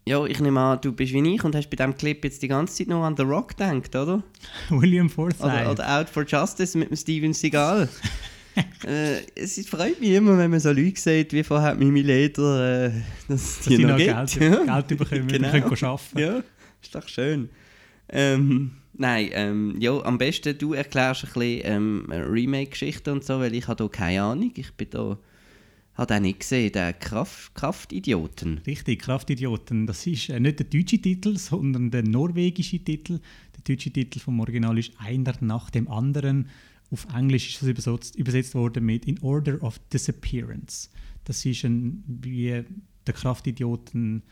Ja, 0.07 0.25
ich 0.25 0.39
nehme 0.39 0.61
an, 0.61 0.79
du 0.79 0.93
bist 0.93 1.11
wie 1.11 1.35
ich 1.35 1.43
und 1.43 1.55
hast 1.55 1.69
bei 1.69 1.75
diesem 1.75 1.97
Clip 1.97 2.23
jetzt 2.23 2.41
die 2.41 2.47
ganze 2.47 2.73
Zeit 2.75 2.87
noch 2.87 3.03
an 3.03 3.17
The 3.17 3.23
Rock 3.23 3.49
gedacht, 3.49 3.93
oder? 3.93 4.23
William 4.69 5.09
Forsythe. 5.09 5.43
Oder, 5.43 5.71
oder 5.71 5.99
Out 5.99 6.09
for 6.09 6.23
Justice 6.25 6.77
mit 6.77 6.89
dem 6.89 6.95
Steven 6.95 7.33
Seagal. 7.33 7.89
äh, 8.85 9.21
es 9.35 9.67
freut 9.67 9.99
mich 9.99 10.11
immer, 10.11 10.37
wenn 10.37 10.51
man 10.51 10.59
so 10.59 10.71
Leute 10.71 10.99
sagt, 10.99 11.33
wie 11.33 11.43
vorher 11.43 11.75
Mimi 11.75 12.01
Leder, 12.01 12.87
äh, 12.87 12.91
dass 13.27 13.61
die 13.61 13.77
noch, 13.79 13.91
noch 13.91 13.97
Geld, 13.97 14.35
ja. 14.35 14.63
Geld 14.81 14.99
bekommen, 14.99 15.27
genau. 15.27 15.51
können 15.51 15.83
arbeiten 15.83 16.19
Ja, 16.19 16.43
ist 16.81 16.95
doch 16.95 17.07
schön. 17.07 17.49
Ähm, 18.09 18.71
nein, 18.93 19.29
ähm, 19.33 19.75
ja, 19.79 19.97
am 20.03 20.17
besten 20.17 20.57
du 20.57 20.73
erklärst 20.73 21.23
ein 21.23 21.31
bisschen 21.33 21.61
ähm, 21.63 22.05
Remake-Geschichte 22.09 23.11
und 23.11 23.23
so, 23.23 23.39
weil 23.39 23.53
ich 23.55 23.67
habe 23.67 23.83
da 23.83 23.87
keine 23.87 24.23
Ahnung. 24.23 24.51
Ich 24.55 24.73
bin 24.73 24.89
da 24.89 25.17
habe 26.01 26.15
auch 26.15 26.19
nicht 26.19 26.39
gesehen, 26.39 26.71
der 26.71 26.93
Kraft, 26.93 27.53
Kraftidioten. 27.53 28.59
Richtig, 28.65 29.01
Kraftidioten. 29.01 29.87
Das 29.87 30.07
ist 30.07 30.29
äh, 30.29 30.39
nicht 30.39 30.59
der 30.59 30.65
deutsche 30.67 30.99
Titel, 30.99 31.37
sondern 31.37 31.91
der 31.91 32.03
norwegische 32.03 32.79
Titel. 32.79 33.19
Der 33.55 33.63
deutsche 33.75 33.91
Titel 33.91 34.19
vom 34.19 34.39
Original 34.39 34.77
ist 34.77 34.93
Einer 34.97 35.33
nach 35.41 35.69
dem 35.69 35.89
anderen. 35.89 36.49
Auf 36.91 37.07
Englisch 37.15 37.53
ist 37.53 37.61
das 37.61 37.69
übersetzt, 37.69 38.15
übersetzt 38.17 38.53
worden 38.53 38.85
mit 38.85 39.05
In 39.05 39.19
Order 39.19 39.61
of 39.63 39.79
Disappearance. 39.93 40.89
Das 41.23 41.45
ist 41.45 41.63
ein, 41.63 42.03
wie 42.05 42.63
der 43.07 43.13
Kraftidioten, 43.13 44.23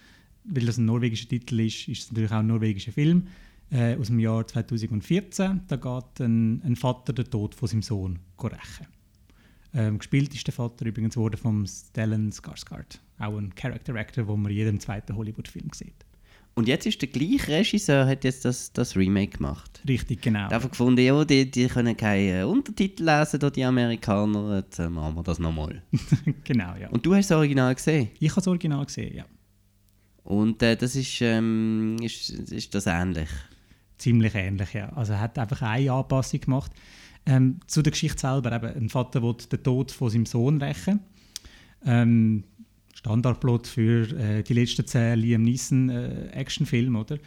weil 0.44 0.66
das 0.66 0.78
ein 0.78 0.86
norwegischer 0.86 1.30
Titel 1.30 1.62
ist, 1.62 1.88
ist 1.88 2.04
es 2.04 2.12
natürlich 2.12 2.32
auch 2.32 2.40
ein 2.40 2.48
norwegischer 2.48 2.92
Film 2.92 3.28
äh, 3.72 3.96
aus 3.96 4.08
dem 4.08 4.20
Jahr 4.20 4.46
2014. 4.46 5.62
Da 5.68 5.76
geht 5.78 6.20
ein, 6.20 6.62
ein 6.64 6.76
Vater 6.76 7.14
den 7.14 7.30
Tod 7.30 7.56
von 7.56 7.68
seinem 7.68 7.82
Sohn 7.82 8.20
rächen. 8.42 8.88
Ähm, 9.74 10.00
gespielt 10.00 10.34
ist 10.34 10.48
der 10.48 10.54
Vater 10.54 10.86
übrigens 10.86 11.16
worden 11.16 11.38
von 11.38 11.66
Stellan 11.66 12.32
Skarsgård, 12.32 13.00
auch 13.20 13.38
ein 13.38 13.54
Character 13.54 13.96
Actor, 13.96 14.28
wo 14.28 14.36
man 14.36 14.52
in 14.52 14.58
jedem 14.58 14.80
zweiten 14.80 15.16
Hollywood-Film 15.16 15.70
sieht. 15.74 16.06
Und 16.56 16.68
jetzt 16.68 16.86
ist 16.86 17.02
der 17.02 17.10
gleiche 17.10 17.48
Regisseur, 17.48 18.06
hat 18.06 18.24
jetzt 18.24 18.44
das, 18.44 18.74
das 18.74 18.98
Remake 18.98 19.38
gemacht. 19.38 19.82
Richtig, 19.88 20.22
genau. 20.22 20.40
Ich 20.40 20.44
habe 20.46 20.56
einfach 20.56 20.72
gefunden, 20.72 21.00
ja, 21.00 21.24
die, 21.24 21.50
die 21.50 21.68
können 21.68 21.96
keine 21.96 22.48
Untertitel 22.48 23.06
lesen, 23.06 23.40
die 23.56 23.64
Amerikaner, 23.64 24.58
jetzt 24.58 24.80
äh, 24.80 24.90
machen 24.90 25.16
wir 25.16 25.24
das 25.24 25.40
nochmal. 25.40 25.82
genau, 26.44 26.76
ja. 26.76 26.90
Und 26.90 27.06
du 27.06 27.16
hast 27.16 27.32
das 27.32 27.38
Original 27.38 27.74
gesehen. 27.74 28.10
ich 28.20 28.30
habe 28.30 28.42
das 28.42 28.48
Original 28.48 28.86
gesehen, 28.86 29.16
ja. 29.16 29.26
Und 30.24 30.62
äh, 30.62 30.76
das 30.76 30.96
ist, 30.96 31.22
ähm, 31.22 31.96
ist, 32.02 32.30
ist 32.30 32.76
das 32.76 32.86
ähnlich. 32.88 33.30
Ziemlich 33.98 34.36
ähnlich, 34.36 34.74
ja. 34.74 34.90
Also 34.90 35.14
er 35.14 35.22
hat 35.22 35.40
einfach 35.40 35.62
eine 35.62 35.92
Anpassung 35.92 36.42
gemacht. 36.42 36.72
Ähm, 37.26 37.60
zu 37.68 37.82
der 37.82 37.92
Geschichte 37.92 38.20
selber, 38.20 38.52
eben, 38.52 38.84
ein 38.84 38.90
Vater 38.90 39.22
will 39.22 39.36
den 39.52 39.64
Tod 39.64 39.92
von 39.92 40.10
seinem 40.10 40.26
Sohn 40.26 40.62
rächen. 40.62 41.00
Ähm, 41.86 42.44
Standardplot 43.00 43.68
für 43.68 44.10
äh, 44.18 44.44
die 44.44 44.54
letzten 44.54 44.86
zehn 44.86 45.20
Liam 45.20 45.44
Neeson 45.44 45.90
äh, 45.90 46.28
Actionfilme, 46.32 47.00
oder? 47.00 47.18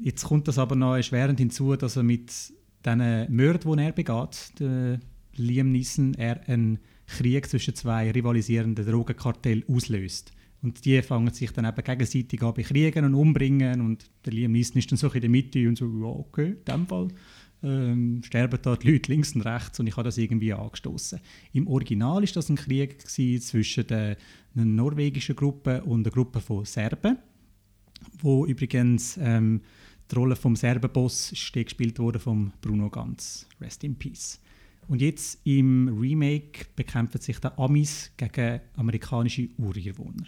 Jetzt 0.00 0.24
kommt 0.24 0.48
das 0.48 0.58
aber 0.58 0.76
noch 0.76 0.96
erschwerend 0.96 1.38
hinzu, 1.38 1.76
dass 1.76 1.96
er 1.96 2.02
mit 2.02 2.30
diesen 2.84 3.36
Mörden, 3.36 3.76
die 3.76 3.82
er 3.84 3.92
begeht, 3.92 4.52
Liam 5.36 5.70
Neeson, 5.70 6.14
er 6.14 6.48
einen 6.48 6.78
Krieg 7.06 7.48
zwischen 7.48 7.74
zwei 7.74 8.10
rivalisierenden 8.10 8.86
Drogenkartellen 8.86 9.64
auslöst. 9.68 10.32
Und 10.62 10.84
die 10.84 11.02
fangen 11.02 11.32
sich 11.34 11.50
dann 11.50 11.66
eben 11.66 11.84
gegenseitig 11.84 12.42
an 12.42 12.54
bekriegen 12.54 13.04
und 13.04 13.14
umbringen 13.14 13.80
und 13.80 14.10
der 14.24 14.32
Liam 14.32 14.52
Neeson 14.52 14.78
ist 14.78 14.90
dann 14.90 14.96
so 14.96 15.08
in 15.08 15.20
der 15.20 15.30
Mitte 15.30 15.68
und 15.68 15.76
so, 15.76 15.86
ja 15.86 16.06
okay, 16.06 16.50
in 16.50 16.64
dem 16.64 16.86
Fall 16.86 17.08
ähm, 17.62 18.22
sterben 18.24 18.58
da 18.62 18.76
die 18.76 18.92
Leute 18.92 19.12
links 19.12 19.34
und 19.34 19.42
rechts 19.42 19.78
und 19.80 19.86
ich 19.86 19.96
habe 19.96 20.04
das 20.04 20.18
irgendwie 20.18 20.52
angestoßen. 20.52 21.20
Im 21.52 21.66
Original 21.66 22.22
ist 22.22 22.36
das 22.36 22.48
ein 22.48 22.56
Krieg 22.56 23.08
zwischen 23.08 23.86
der, 23.86 24.16
einer 24.54 24.64
norwegischen 24.64 25.36
Gruppe 25.36 25.82
und 25.82 26.06
einer 26.06 26.12
Gruppe 26.12 26.40
von 26.40 26.64
Serben, 26.64 27.18
wo 28.20 28.46
übrigens 28.46 29.18
ähm, 29.20 29.60
die 30.10 30.14
Rolle 30.14 30.36
vom 30.36 30.56
Serbenboss 30.56 31.30
gespielt 31.30 31.98
wurde 31.98 32.18
von 32.18 32.52
Bruno 32.60 32.90
Ganz. 32.90 33.46
Rest 33.60 33.84
in 33.84 33.94
Peace. 33.94 34.40
Und 34.88 35.00
jetzt 35.00 35.40
im 35.44 35.88
Remake 36.00 36.66
bekämpfen 36.74 37.20
sich 37.20 37.38
die 37.38 37.48
Amis 37.56 38.10
gegen 38.16 38.60
amerikanische 38.76 39.48
Ureinwohner. 39.56 40.26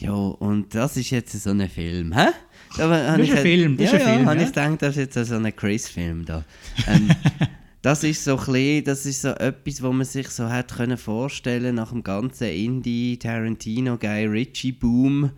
Ja, 0.00 0.12
und 0.12 0.74
das 0.74 0.96
ist 0.96 1.10
jetzt 1.10 1.32
so 1.42 1.50
ein 1.50 1.68
Film, 1.68 2.12
hä? 2.16 2.28
Da, 2.76 3.16
Das 3.16 3.18
ist 3.28 3.32
ein 3.32 3.38
Film, 3.38 3.76
das 3.76 3.92
ja, 3.92 3.98
ist 3.98 4.02
ein 4.04 4.08
ja, 4.08 4.14
Film, 4.14 4.26
habe 4.28 4.36
ja. 4.40 4.42
ich 4.46 4.48
gedacht, 4.52 4.82
das 4.82 4.96
ist 4.96 5.14
jetzt 5.16 5.28
so 5.28 5.34
ein 5.36 5.56
Chris-Film 5.56 6.24
da. 6.24 6.44
Ähm, 6.86 7.10
das 7.82 8.04
ist 8.04 8.24
so 8.24 8.32
ein 8.38 8.44
bisschen, 8.44 8.84
das 8.84 9.06
ist 9.06 9.22
so 9.22 9.28
etwas, 9.28 9.82
wo 9.82 9.92
man 9.92 10.04
sich 10.06 10.28
so 10.28 10.48
hat 10.48 10.74
können 10.76 10.98
vorstellen 10.98 11.74
nach 11.76 11.90
dem 11.92 12.02
ganzen 12.02 12.48
Indie, 12.48 13.18
Tarantino, 13.18 13.96
Guy 13.96 14.26
Ritchie 14.26 14.72
Boom 14.72 15.30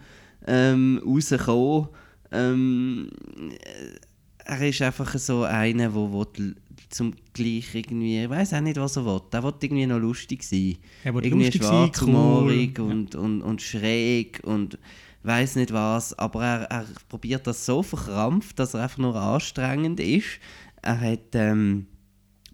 ähm, 0.47 1.01
rausgekommen. 1.07 1.89
Ähm, 2.33 3.11
äh, 3.51 3.99
er 4.45 4.69
ist 4.69 4.83
einfach 4.83 5.17
so 5.19 5.45
einer, 5.45 5.95
wo, 5.95 6.11
wo 6.11 6.25
die- 6.25 6.55
zum 6.93 7.15
gleich 7.33 7.75
irgendwie, 7.75 8.23
ich 8.23 8.31
weiß 8.31 8.55
auch 8.55 8.61
nicht, 8.61 8.77
was 8.77 8.97
er 8.97 9.05
will. 9.05 9.21
Er 9.31 9.43
will 9.43 9.55
irgendwie 9.61 9.87
noch 9.87 9.99
lustig 9.99 10.43
sein. 10.43 10.77
Er 11.05 11.15
will 11.15 11.25
irgendwie 11.25 11.47
lustig 11.47 11.63
sein, 11.65 11.91
cool, 12.03 12.53
ja. 12.53 12.83
und, 12.83 13.15
und, 13.15 13.43
und 13.43 13.63
schräg 13.63 14.41
und 14.45 14.79
weiß 15.23 15.57
nicht 15.57 15.73
was. 15.73 16.19
Aber 16.19 16.45
er, 16.45 16.63
er 16.65 16.87
probiert 17.09 17.47
das 17.47 17.67
so 17.67 17.83
verkrampft, 17.83 18.59
dass 18.59 18.75
er 18.75 18.83
einfach 18.83 18.99
nur 18.99 19.17
anstrengend 19.17 20.01
ist. 20.01 20.39
Er 20.83 21.01
hat 21.01 21.35
ähm, 21.35 21.87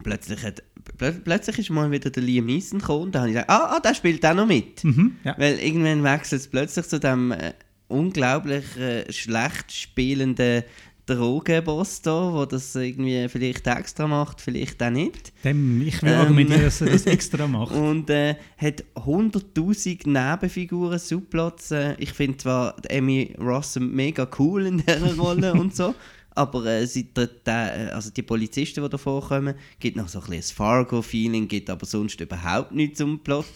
plötzlich 0.03 0.43
hat, 0.43 0.63
plö 0.97 1.13
plötzlich 1.13 1.59
ist 1.59 1.71
mal 1.71 1.91
wieder 1.91 2.11
der 2.11 2.23
Liam 2.23 2.47
Neeson 2.47 2.79
gekommen 2.79 3.05
und 3.05 3.15
da 3.15 3.21
habe 3.21 3.31
ich 3.31 3.35
gesagt, 3.35 3.51
ah, 3.51 3.77
ah, 3.77 3.81
der 3.81 3.95
spielt 3.95 4.25
auch 4.25 4.35
noch 4.35 4.47
mit. 4.47 4.85
Mhm, 4.85 5.17
ja. 5.25 5.35
Weil 5.39 5.59
irgendwann 5.59 6.05
wechselt 6.05 6.43
es 6.43 6.49
plötzlich 6.49 6.87
zu 6.87 7.01
dem 7.01 7.33
äh, 7.33 7.55
unglaublich 7.89 8.77
äh, 8.77 9.11
schlecht 9.13 9.73
spielenden 9.73 10.63
Drogenboss 11.09 12.03
da, 12.03 12.33
wo 12.33 12.45
das 12.45 12.75
irgendwie 12.75 13.29
vielleicht 13.29 13.67
extra 13.67 14.07
macht, 14.07 14.41
vielleicht 14.41 14.83
auch 14.83 14.91
nicht. 14.91 15.33
Dem, 15.43 15.83
ich 15.83 16.03
will 16.03 16.13
Ähm. 16.13 16.19
argumentieren, 16.21 16.63
dass 16.63 16.81
er 16.81 16.91
das 16.91 17.07
extra 17.07 17.47
macht. 17.47 17.75
Und 17.75 18.11
äh, 18.11 18.37
hat 18.57 18.85
100'000 18.95 20.09
Nebenfiguren, 20.09 20.99
Subplots. 20.99 21.71
Äh, 21.71 21.95
ich 21.99 22.13
finde 22.13 22.37
zwar 22.39 22.77
Amy 22.91 23.35
Rossum 23.39 23.91
mega 23.93 24.29
cool 24.39 24.67
in 24.67 24.79
dieser 24.79 25.17
Rolle 25.19 25.53
und 25.55 25.75
so, 25.75 25.95
aber 26.39 26.67
äh, 26.67 26.87
sie, 26.87 27.05
der, 27.13 27.27
der, 27.27 27.89
äh, 27.89 27.91
also 27.91 28.11
die 28.11 28.23
Polizisten, 28.23 28.83
die 28.83 28.89
da 28.89 28.97
vorkommen, 28.97 29.55
gibt 29.81 29.97
noch 29.97 30.07
so 30.09 30.21
ein 30.21 30.27
bisschen 30.31 30.57
Fargo-Feeling, 30.57 31.49
gibt 31.49 31.69
aber 31.69 31.85
sonst 31.85 32.21
überhaupt 32.21 32.71
nichts 32.73 32.99
zum 32.99 33.19
Plot 33.19 33.47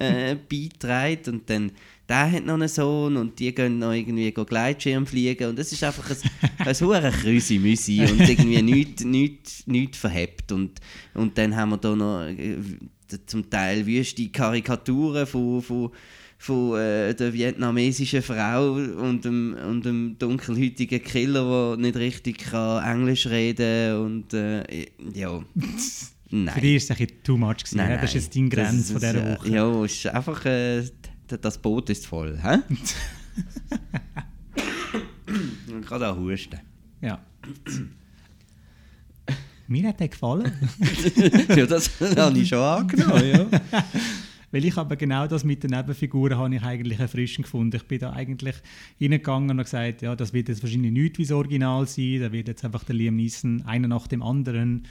äh, 0.00 0.34
beiträgt. 0.50 1.28
Und 1.28 1.48
dann 1.48 1.70
der 2.12 2.30
hat 2.30 2.44
noch 2.44 2.54
einen 2.54 2.68
Sohn 2.68 3.16
und 3.16 3.38
die 3.38 3.54
gehen 3.54 3.78
noch 3.78 3.92
irgendwie 3.92 4.30
Gleitschirm 4.32 5.06
fliegen 5.06 5.48
und 5.48 5.58
es 5.58 5.72
ist 5.72 5.82
einfach 5.82 6.10
ein, 6.10 6.16
ein 6.66 6.74
hure 6.74 7.10
Krüsi 7.10 7.58
Müsi 7.58 8.02
und 8.02 8.20
irgendwie 8.20 8.60
nichts 8.60 9.02
nicht, 9.02 9.66
nicht 9.66 9.96
verhebt 9.96 10.52
und, 10.52 10.78
und 11.14 11.38
dann 11.38 11.56
haben 11.56 11.70
wir 11.70 11.78
da 11.78 11.96
noch 11.96 12.24
äh, 12.26 12.56
zum 13.24 13.48
Teil 13.48 13.86
wüste 13.86 14.28
Karikaturen 14.28 15.26
von, 15.26 15.62
von, 15.62 15.90
von 16.36 16.78
äh, 16.78 17.14
der 17.14 17.32
vietnamesischen 17.32 18.20
Frau 18.20 18.72
und 18.72 19.24
dem, 19.24 19.56
und 19.66 19.86
dem 19.86 20.16
dunkelhäutigen 20.18 21.02
Killer, 21.02 21.76
der 21.76 21.78
nicht 21.78 21.96
richtig 21.96 22.38
kann 22.38 22.84
Englisch 22.84 23.26
reden 23.26 23.96
und 23.96 24.34
äh, 24.34 24.86
ja, 25.14 25.42
nein. 26.30 26.54
Für 26.54 26.60
dich 26.60 26.76
ist 26.76 26.84
es 26.84 26.90
ein 26.90 26.96
bisschen 26.98 27.22
too 27.24 27.38
much 27.38 27.64
gewesen. 27.64 27.78
ja? 27.78 27.96
Das 27.96 28.14
ist 28.14 28.14
jetzt 28.14 28.36
deine 28.36 28.50
Das 28.50 28.68
Grenze 28.68 28.92
von 28.92 29.02
ist, 29.02 29.12
dieser 29.12 29.30
äh, 29.30 29.34
Woche. 29.34 29.48
Ja, 29.48 29.84
es 29.84 29.92
ist 29.92 30.06
einfach, 30.08 30.44
äh, 30.44 30.82
das 31.38 31.58
Boot 31.58 31.90
ist 31.90 32.06
voll. 32.06 32.38
Hä? 32.42 32.58
ich 35.80 35.86
kann 35.86 36.00
da 36.00 36.16
husten. 36.16 36.58
Ja. 37.00 37.20
Mir 39.68 39.88
hat 39.88 40.00
der 40.00 40.08
gefallen. 40.08 40.52
ja, 41.48 41.66
das 41.66 42.00
habe 42.00 42.38
ich 42.38 42.48
schon 42.48 42.58
angenommen. 42.58 43.24
Ja. 43.24 43.46
Weil 44.52 44.66
ich 44.66 44.76
aber 44.76 44.96
genau 44.96 45.26
das 45.26 45.44
mit 45.44 45.62
den 45.62 45.70
Nebenfiguren 45.70 46.36
habe 46.36 46.54
ich 46.54 46.62
eigentlich 46.62 47.00
erfrischend 47.00 47.46
gefunden. 47.46 47.76
Ich 47.76 47.84
bin 47.84 47.98
da 47.98 48.12
eigentlich 48.12 48.56
hineingegangen 48.98 49.58
und 49.58 49.64
gesagt, 49.64 50.02
ja, 50.02 50.14
das 50.14 50.34
wird 50.34 50.50
jetzt 50.50 50.62
wahrscheinlich 50.62 50.92
nicht 50.92 51.16
wie 51.16 51.22
das 51.22 51.32
Original 51.32 51.88
sein. 51.88 52.20
Da 52.20 52.32
wird 52.32 52.48
jetzt 52.48 52.62
einfach 52.62 52.84
der 52.84 52.94
Liam 52.94 53.16
Neeson 53.16 53.62
einer 53.62 53.88
nach 53.88 54.06
dem 54.08 54.22
anderen 54.22 54.86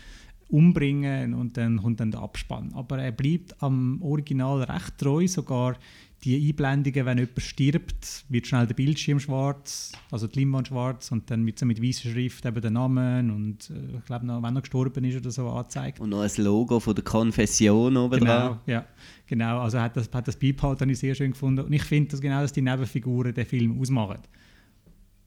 umbringen 0.49 1.35
und 1.35 1.57
dann 1.57 1.77
kommt 1.77 1.99
dann 1.99 2.09
der 2.09 2.21
Abspann. 2.21 2.73
Aber 2.73 2.97
er 2.97 3.11
bleibt 3.11 3.61
am 3.61 4.01
Original 4.01 4.63
recht 4.63 4.97
treu, 4.97 5.27
sogar 5.27 5.77
die 6.23 6.47
Einblendungen, 6.49 7.05
wenn 7.05 7.17
jemand 7.17 7.41
stirbt, 7.41 8.25
wird 8.29 8.45
schnell 8.45 8.67
der 8.67 8.75
Bildschirm 8.75 9.19
schwarz, 9.19 9.91
also 10.11 10.27
die 10.27 10.39
Leinwand 10.39 10.67
schwarz 10.67 11.11
und 11.11 11.31
dann 11.31 11.41
mit, 11.43 11.57
so 11.57 11.65
mit 11.65 11.81
weißer 11.81 12.11
Schrift 12.11 12.45
eben 12.45 12.61
der 12.61 12.69
Name 12.69 13.19
und 13.21 13.71
äh, 13.71 13.97
ich 13.97 14.05
glaube 14.05 14.27
noch, 14.27 14.43
wenn 14.43 14.55
er 14.55 14.61
gestorben 14.61 15.03
ist 15.03 15.17
oder 15.17 15.31
so 15.31 15.49
angezeigt. 15.49 15.99
Und 15.99 16.09
noch 16.09 16.21
ein 16.21 16.29
Logo 16.37 16.79
von 16.79 16.93
der 16.93 17.03
Konfession 17.03 17.97
oben 17.97 18.19
Genau, 18.19 18.49
dran. 18.49 18.59
ja, 18.67 18.85
genau. 19.25 19.61
Also 19.61 19.79
hat 19.79 19.97
das, 19.97 20.11
hat 20.13 20.27
das 20.27 20.37
beibehalten, 20.37 20.81
habe 20.81 20.91
ich 20.91 20.99
sehr 20.99 21.15
schön 21.15 21.31
gefunden. 21.31 21.65
Und 21.65 21.73
ich 21.73 21.83
finde 21.83 22.11
das 22.11 22.21
genau, 22.21 22.41
dass 22.41 22.53
die 22.53 22.61
Nebenfiguren 22.61 23.33
den 23.33 23.45
Film 23.45 23.79
ausmachen. 23.79 24.19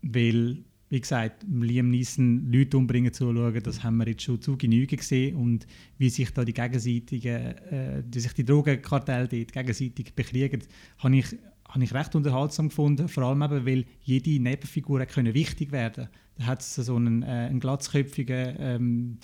Weil, 0.02 0.58
wie 0.94 1.00
gesagt, 1.00 1.44
Liam 1.52 1.90
Neeson 1.90 2.52
Leute 2.52 2.76
umbringen 2.76 3.12
zuschauen, 3.12 3.60
das 3.64 3.82
haben 3.82 3.96
wir 3.96 4.06
jetzt 4.06 4.22
schon 4.22 4.40
zu 4.40 4.56
Genüge 4.56 4.96
gesehen. 4.96 5.34
Und 5.34 5.66
wie 5.98 6.08
sich 6.08 6.30
da 6.32 6.44
die 6.44 6.54
gegenseitigen, 6.54 7.34
äh, 7.34 8.04
wie 8.08 8.20
sich 8.20 8.32
die 8.32 8.44
Drogenkartelle 8.44 9.26
dort 9.26 9.52
gegenseitig 9.52 10.14
bekriegen, 10.14 10.62
habe 10.98 11.16
ich, 11.16 11.26
habe 11.68 11.82
ich 11.82 11.92
recht 11.92 12.14
unterhaltsam 12.14 12.68
gefunden. 12.68 13.08
Vor 13.08 13.24
allem 13.24 13.42
eben, 13.42 13.66
weil 13.66 13.84
jede 14.02 14.40
Nebenfigur 14.40 15.04
können 15.06 15.34
wichtig 15.34 15.72
werden 15.72 16.06
Da 16.38 16.46
hat 16.46 16.60
es 16.60 16.76
so 16.76 16.94
einen, 16.94 17.24
äh, 17.24 17.26
einen 17.26 17.58
glatzköpfigen 17.58 18.54
ähm, 18.60 19.18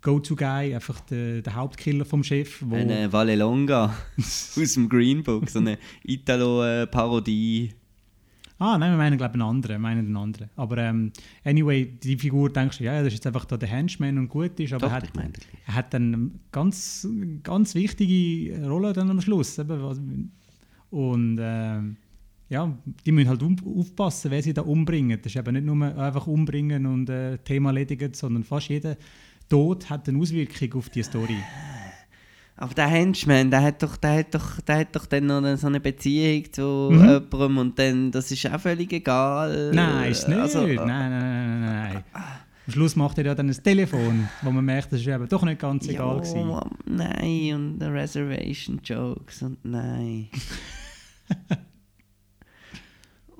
Go-To-Guy, 0.00 0.74
einfach 0.74 0.98
der, 1.00 1.42
der 1.42 1.54
Hauptkiller 1.54 2.06
vom 2.06 2.24
Chef. 2.24 2.62
Wo, 2.62 2.74
Eine 2.74 3.12
Vallelonga 3.12 3.94
aus 4.18 4.72
dem 4.74 4.88
Green 4.88 5.22
Book, 5.22 5.50
so 5.50 5.58
eine 5.58 5.78
Italo-Parodie. 6.04 7.74
Ah, 8.62 8.78
nein, 8.78 8.92
wir 8.92 8.96
meinen, 8.96 9.18
glaube 9.18 9.32
ich, 9.36 9.42
einen 9.42 9.50
anderen. 9.50 9.74
Wir 9.74 9.78
meinen 9.80 10.06
einen 10.06 10.16
anderen. 10.16 10.48
Aber 10.54 10.78
ähm, 10.78 11.10
anyway, 11.42 11.84
die 11.84 12.16
Figur 12.16 12.48
denkst 12.48 12.78
du, 12.78 12.84
ja, 12.84 12.98
das 12.98 13.08
ist 13.08 13.14
jetzt 13.14 13.26
einfach 13.26 13.44
da 13.44 13.56
der 13.56 13.68
Henchman 13.68 14.18
und 14.18 14.28
gut 14.28 14.60
ist, 14.60 14.72
aber 14.72 14.86
Doch, 14.86 14.92
er 14.92 14.96
hat, 14.98 15.10
er 15.66 15.74
hat 15.74 15.92
dann 15.92 16.14
eine 16.14 16.30
ganz, 16.52 17.08
ganz 17.42 17.74
wichtige 17.74 18.64
Rolle 18.68 18.92
dann 18.92 19.10
am 19.10 19.20
Schluss. 19.20 19.58
Und 20.90 21.38
ähm, 21.40 21.96
ja, 22.50 22.78
die 23.04 23.10
müssen 23.10 23.30
halt 23.30 23.42
um, 23.42 23.56
aufpassen, 23.64 24.30
wer 24.30 24.44
sie 24.44 24.54
da 24.54 24.62
umbringen. 24.62 25.18
Das 25.20 25.32
ist 25.32 25.40
eben 25.40 25.54
nicht 25.54 25.66
nur 25.66 25.98
einfach 25.98 26.28
umbringen 26.28 26.86
und 26.86 27.10
äh, 27.10 27.38
Thema 27.38 27.70
erledigen, 27.70 28.14
sondern 28.14 28.44
fast 28.44 28.68
jeder 28.68 28.96
Tod 29.48 29.90
hat 29.90 30.08
eine 30.08 30.20
Auswirkung 30.20 30.74
auf 30.74 30.88
die 30.88 31.02
Story. 31.02 31.38
Aber 32.56 32.74
der 32.74 32.86
Henchman, 32.86 33.50
der 33.50 33.62
hat 33.62 33.82
doch, 33.82 33.96
der 33.96 34.18
hat 34.18 34.34
doch, 34.34 34.60
der 34.60 34.78
hat 34.80 34.94
doch 34.94 35.06
dann 35.06 35.26
noch 35.26 35.38
eine- 35.38 35.56
so 35.56 35.66
eine 35.66 35.80
Beziehung 35.80 36.52
zu 36.52 36.90
Mhm. 36.92 36.98
jemandem 37.08 37.58
und 37.58 37.78
dann, 37.78 38.10
das 38.12 38.30
ist 38.30 38.46
auch 38.46 38.60
völlig 38.60 38.92
egal. 38.92 39.72
Nein, 39.74 40.12
ist 40.12 40.28
nicht. 40.28 40.38
Also, 40.38 40.60
nein, 40.66 40.76
nein, 40.76 40.86
nein, 40.86 41.60
nein, 41.60 41.92
nein. 41.94 42.04
Am 42.64 42.72
Schluss 42.72 42.94
macht 42.94 43.18
er 43.18 43.24
ja 43.26 43.34
dann 43.34 43.48
ein 43.48 43.62
Telefon, 43.64 44.28
wo 44.42 44.50
man 44.52 44.64
merkt, 44.64 44.92
das 44.92 45.00
ist 45.00 45.06
eben 45.08 45.28
doch 45.28 45.42
nicht 45.42 45.60
ganz 45.60 45.88
egal 45.88 46.14
ja, 46.16 46.20
gewesen. 46.22 46.60
Nein, 46.86 47.54
und 47.54 47.82
Reservation 47.82 48.80
Jokes 48.84 49.42
und 49.42 49.58
nein. 49.64 50.28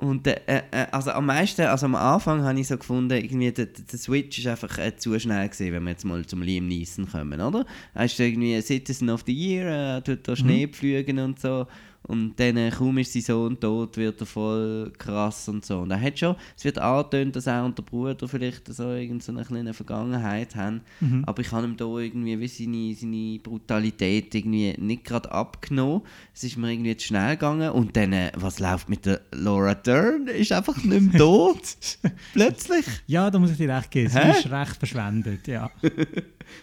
Und 0.02 0.26
äh, 0.26 0.40
äh, 0.48 0.86
also 0.90 1.12
am 1.12 1.26
meisten, 1.26 1.62
also 1.62 1.86
am 1.86 1.94
Anfang 1.94 2.42
habe 2.42 2.58
ich 2.58 2.66
so 2.66 2.76
gefunden, 2.76 3.12
irgendwie 3.12 3.52
der, 3.52 3.66
der 3.66 3.98
Switch 3.98 4.36
ist 4.36 4.48
einfach 4.48 4.76
äh, 4.78 4.96
zu 4.96 5.16
schnell 5.20 5.48
gewesen, 5.48 5.72
wenn 5.72 5.84
wir 5.84 5.90
jetzt 5.90 6.04
mal 6.04 6.26
zum 6.26 6.42
Liam 6.42 6.66
Neeson 6.66 7.08
kommen, 7.08 7.40
oder? 7.40 7.64
Er 7.94 8.06
ist 8.06 8.18
irgendwie 8.18 8.60
Citizen 8.60 9.10
of 9.10 9.22
the 9.24 9.32
Year, 9.32 9.68
er 9.68 10.02
tut 10.02 10.26
da 10.26 10.34
Schnee 10.34 10.66
pflügen 10.66 11.20
und 11.20 11.38
so. 11.38 11.68
Und 12.04 12.34
dann 12.38 12.56
äh, 12.56 12.70
kaum 12.70 12.98
ist 12.98 13.12
sein 13.12 13.22
Sohn 13.22 13.60
tot, 13.60 13.96
wird 13.96 14.20
er 14.20 14.26
voll 14.26 14.92
krass 14.98 15.48
und 15.48 15.64
so. 15.64 15.80
Und 15.80 15.90
er 15.90 16.00
hat 16.00 16.18
schon, 16.18 16.36
es 16.56 16.64
wird 16.64 16.78
angetönt, 16.78 17.36
dass 17.36 17.46
er 17.46 17.64
und 17.64 17.78
der 17.78 17.82
Bruder 17.82 18.26
vielleicht 18.26 18.72
so 18.72 18.90
irgend 18.90 19.22
so 19.22 19.32
eine 19.32 19.44
kleine 19.44 19.72
Vergangenheit 19.72 20.56
haben. 20.56 20.80
Aber 21.26 21.40
ich 21.42 21.52
habe 21.52 21.66
ihm 21.66 21.76
da 21.76 21.84
irgendwie 21.84 22.38
wie 22.40 22.48
seine, 22.48 22.94
seine 22.94 23.38
Brutalität 23.38 24.34
irgendwie 24.34 24.74
nicht 24.78 25.04
gerade 25.04 25.30
abgenommen. 25.30 26.02
Es 26.34 26.44
ist 26.44 26.56
mir 26.56 26.72
irgendwie 26.72 26.96
zu 26.96 27.06
schnell 27.06 27.36
gegangen. 27.36 27.70
Und 27.70 27.96
dann, 27.96 28.12
äh, 28.12 28.32
was 28.36 28.58
läuft 28.58 28.88
mit 28.88 29.06
der 29.06 29.20
Laura 29.32 29.74
Dern? 29.74 30.26
Ist 30.26 30.52
einfach 30.52 30.76
nicht 30.82 31.12
mehr 31.12 31.18
tot. 31.18 31.62
Plötzlich. 32.32 32.84
Ja, 33.06 33.30
da 33.30 33.38
muss 33.38 33.52
ich 33.52 33.56
dir 33.56 33.68
recht 33.68 33.90
geben. 33.90 34.10
Sie 34.10 34.18
Hä? 34.18 34.30
ist 34.30 34.50
recht 34.50 34.76
verschwendet, 34.76 35.46
ja. 35.46 35.70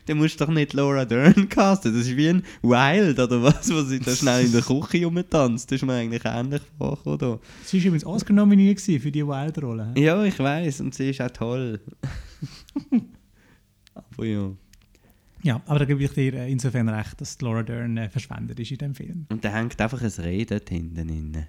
Dann 0.05 0.17
musst 0.17 0.39
du 0.39 0.45
doch 0.45 0.51
nicht 0.51 0.73
Laura 0.73 1.05
Dern 1.05 1.49
casten. 1.49 1.93
Das 1.93 2.07
ist 2.07 2.17
wie 2.17 2.29
ein 2.29 2.43
Wild 2.61 3.19
oder 3.19 3.41
was, 3.41 3.71
wo 3.71 3.81
sie 3.81 3.99
da 3.99 4.15
schnell 4.15 4.45
in 4.45 4.51
der 4.51 4.61
Küche 4.61 5.07
rumtanzt. 5.33 5.71
Das 5.71 5.77
ist 5.81 5.85
mir 5.85 5.93
eigentlich 5.93 6.23
ähnlich 6.25 6.61
vorgekommen. 6.77 7.39
Sie 7.63 7.77
war 7.79 7.85
übrigens 7.87 8.05
Oscar 8.05 8.33
nominiert 8.33 8.79
für 8.81 9.11
die 9.11 9.25
Wild-Rolle. 9.25 9.93
Ja, 9.97 10.23
ich 10.23 10.37
weiß 10.39 10.81
und 10.81 10.93
sie 10.93 11.09
ist 11.09 11.21
auch 11.21 11.29
toll. 11.31 11.79
Aber 13.93 14.25
ja. 14.25 14.51
Ja, 15.41 15.61
aber 15.67 15.79
da 15.79 15.85
gebe 15.85 16.03
ich 16.03 16.11
dir 16.11 16.33
äh, 16.33 16.51
insofern 16.51 16.89
recht, 16.89 17.21
dass 17.21 17.39
Laura 17.39 17.63
Dern 17.63 17.95
äh, 17.95 18.09
verschwendet 18.09 18.59
ist 18.59 18.71
in 18.71 18.77
dem 18.77 18.93
Film. 18.93 19.25
Und 19.29 19.45
da 19.45 19.49
hängt 19.53 19.79
einfach 19.79 20.01
ein 20.01 20.45
dort 20.47 20.67
hinten 20.69 20.95
drin. 21.07 21.45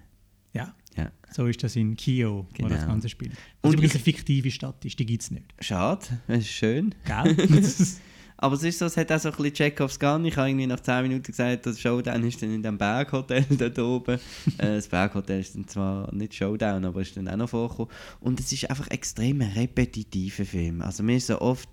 Ja, 0.53 0.73
Ja. 0.97 1.11
so 1.33 1.47
ist 1.47 1.61
das 1.65 1.75
in 1.75 1.97
Kio, 1.97 2.47
wo 2.57 2.69
das 2.69 2.79
Genau. 2.83 2.93
Ganze 2.93 3.09
spielt. 3.09 3.33
Und 3.63 3.73
übrigens 3.73 3.95
eine 3.97 4.05
fiktive 4.05 4.51
Stadt 4.53 4.85
ist, 4.85 4.97
die 4.97 5.07
gibt 5.07 5.23
es 5.25 5.33
nicht. 5.33 5.53
Schade, 5.59 6.07
es 6.29 6.39
ist 6.45 6.51
schön. 6.51 6.95
Gell? 7.05 7.37
Aber 8.43 8.55
es 8.55 8.63
ist 8.63 8.79
so, 8.79 8.87
es 8.87 8.97
hat 8.97 9.13
auch 9.13 9.19
so 9.21 9.29
ein 9.29 9.37
bisschen 9.37 9.53
Chekhovs 9.53 10.01
Gun. 10.01 10.25
Ich 10.25 10.35
habe 10.39 10.49
irgendwie 10.49 10.67
nach 10.67 10.81
10 10.81 11.03
Minuten 11.03 11.25
gesagt, 11.25 11.67
das 11.67 11.79
Showdown 11.79 12.25
ist 12.25 12.41
dann 12.41 12.55
in 12.55 12.63
dem 12.63 12.79
Berghotel 12.79 13.45
dort 13.51 13.79
oben. 13.79 14.15
äh, 14.57 14.77
das 14.77 14.89
Berghotel 14.89 15.41
ist 15.41 15.55
dann 15.55 15.69
zwar 15.69 16.13
nicht 16.15 16.35
Showdown, 16.35 16.87
aber 16.87 17.03
ist 17.03 17.15
dann 17.19 17.29
auch 17.29 17.37
noch 17.37 17.51
vorgekommen. 17.51 17.93
Und 18.21 18.41
es 18.41 18.51
ist 18.51 18.71
einfach 18.71 18.89
extrem 18.89 19.43
repetitiver 19.43 20.47
Film. 20.47 20.81
Also 20.81 21.03
mir 21.03 21.19
ist 21.19 21.27
so 21.27 21.39
oft, 21.39 21.69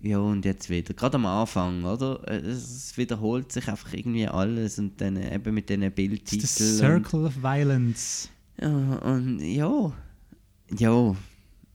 ja 0.00 0.18
und 0.18 0.44
jetzt 0.44 0.70
wieder, 0.70 0.94
gerade 0.94 1.16
am 1.16 1.26
Anfang, 1.26 1.82
oder? 1.84 2.20
Äh, 2.28 2.36
Es 2.36 2.96
wiederholt 2.96 3.50
sich 3.50 3.66
einfach 3.66 3.92
irgendwie 3.92 4.28
alles 4.28 4.78
und 4.78 5.00
dann 5.00 5.16
äh, 5.16 5.34
eben 5.34 5.54
mit 5.54 5.68
diesen 5.68 5.90
Bildtiteln. 5.90 6.48
Circle 6.48 7.24
of 7.24 7.42
Violence. 7.42 8.30
Ja, 8.60 8.68
und 8.68 9.40
ja, 9.40 9.92
ja, 10.78 10.90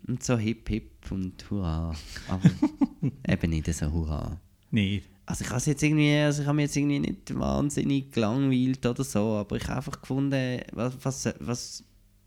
und 0.07 0.23
so 0.23 0.37
hip 0.37 0.69
hip 0.69 0.90
und 1.09 1.49
hurra. 1.49 1.95
Aber 2.27 2.49
eben 3.27 3.49
nicht 3.49 3.73
so 3.73 3.91
hurra. 3.91 4.39
Nee. 4.69 5.01
Also 5.25 5.43
ich 5.45 5.49
habe 5.51 5.61
jetzt 5.65 5.81
irgendwie, 5.83 6.13
also 6.17 6.41
ich 6.41 6.47
habe 6.47 6.55
mich 6.57 6.63
jetzt 6.63 6.75
irgendwie 6.77 6.99
nicht 6.99 7.37
wahnsinnig 7.39 8.11
gelangweilt 8.11 8.85
oder 8.85 9.03
so, 9.03 9.35
aber 9.37 9.55
ich 9.55 9.63
habe 9.67 9.77
einfach 9.77 10.01
gefunden, 10.01 10.59
was, 10.73 10.93
was, 11.03 11.33
was, 11.39 11.83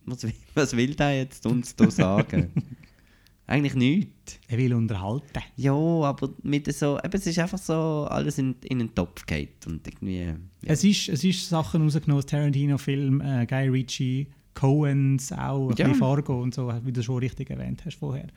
was, 0.06 0.22
will- 0.22 0.32
was 0.54 0.76
will 0.76 0.94
der 0.94 1.18
jetzt 1.18 1.44
uns 1.46 1.76
da 1.76 1.90
sagen? 1.90 2.50
Eigentlich 3.46 3.74
nichts. 3.74 4.38
Er 4.48 4.56
will 4.56 4.72
unterhalten. 4.72 5.42
Ja, 5.56 5.74
aber 5.74 6.30
mit 6.42 6.72
so, 6.72 6.98
eben, 6.98 7.12
es 7.14 7.26
ist 7.26 7.38
einfach 7.38 7.58
so 7.58 8.06
alles 8.08 8.38
in, 8.38 8.54
in 8.64 8.80
einen 8.80 8.94
Topf 8.94 9.26
geht 9.26 9.66
und 9.66 9.86
irgendwie, 9.86 10.22
ja. 10.22 10.36
Es, 10.62 10.82
ist, 10.82 11.10
es 11.10 11.22
ist 11.24 11.46
Sachen 11.50 11.82
rausgenommen 11.82 12.20
aus 12.20 12.26
Tarantino-Film, 12.26 13.20
äh, 13.20 13.44
Guy 13.44 13.68
Ritchie, 13.68 14.28
Coens 14.54 15.32
auch, 15.32 15.70
ein 15.70 15.76
Ja. 15.76 15.86
bisschen 15.86 15.94
Fargo 16.00 16.40
und 16.42 16.54
so, 16.54 16.72
wie 16.84 16.92
du 16.92 17.02
schon 17.02 17.18
richtig 17.18 17.50
erwähnt 17.50 17.84
hast 17.84 17.96
vorher. 17.98 18.28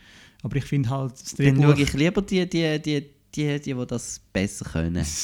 Aber 0.43 0.56
ich 0.56 0.65
finde 0.65 0.89
halt, 0.89 1.13
das 1.13 1.36
Dann 1.36 1.56
Drehbuch... 1.56 1.63
schaue 1.75 1.82
ich 1.84 1.93
lieber 1.93 2.21
die, 2.21 2.49
die, 2.49 2.82
die, 2.82 3.01
die, 3.36 3.60
die, 3.60 3.73
die 3.75 3.86
das 3.88 4.19
besser 4.34 4.65
können. 4.65 5.06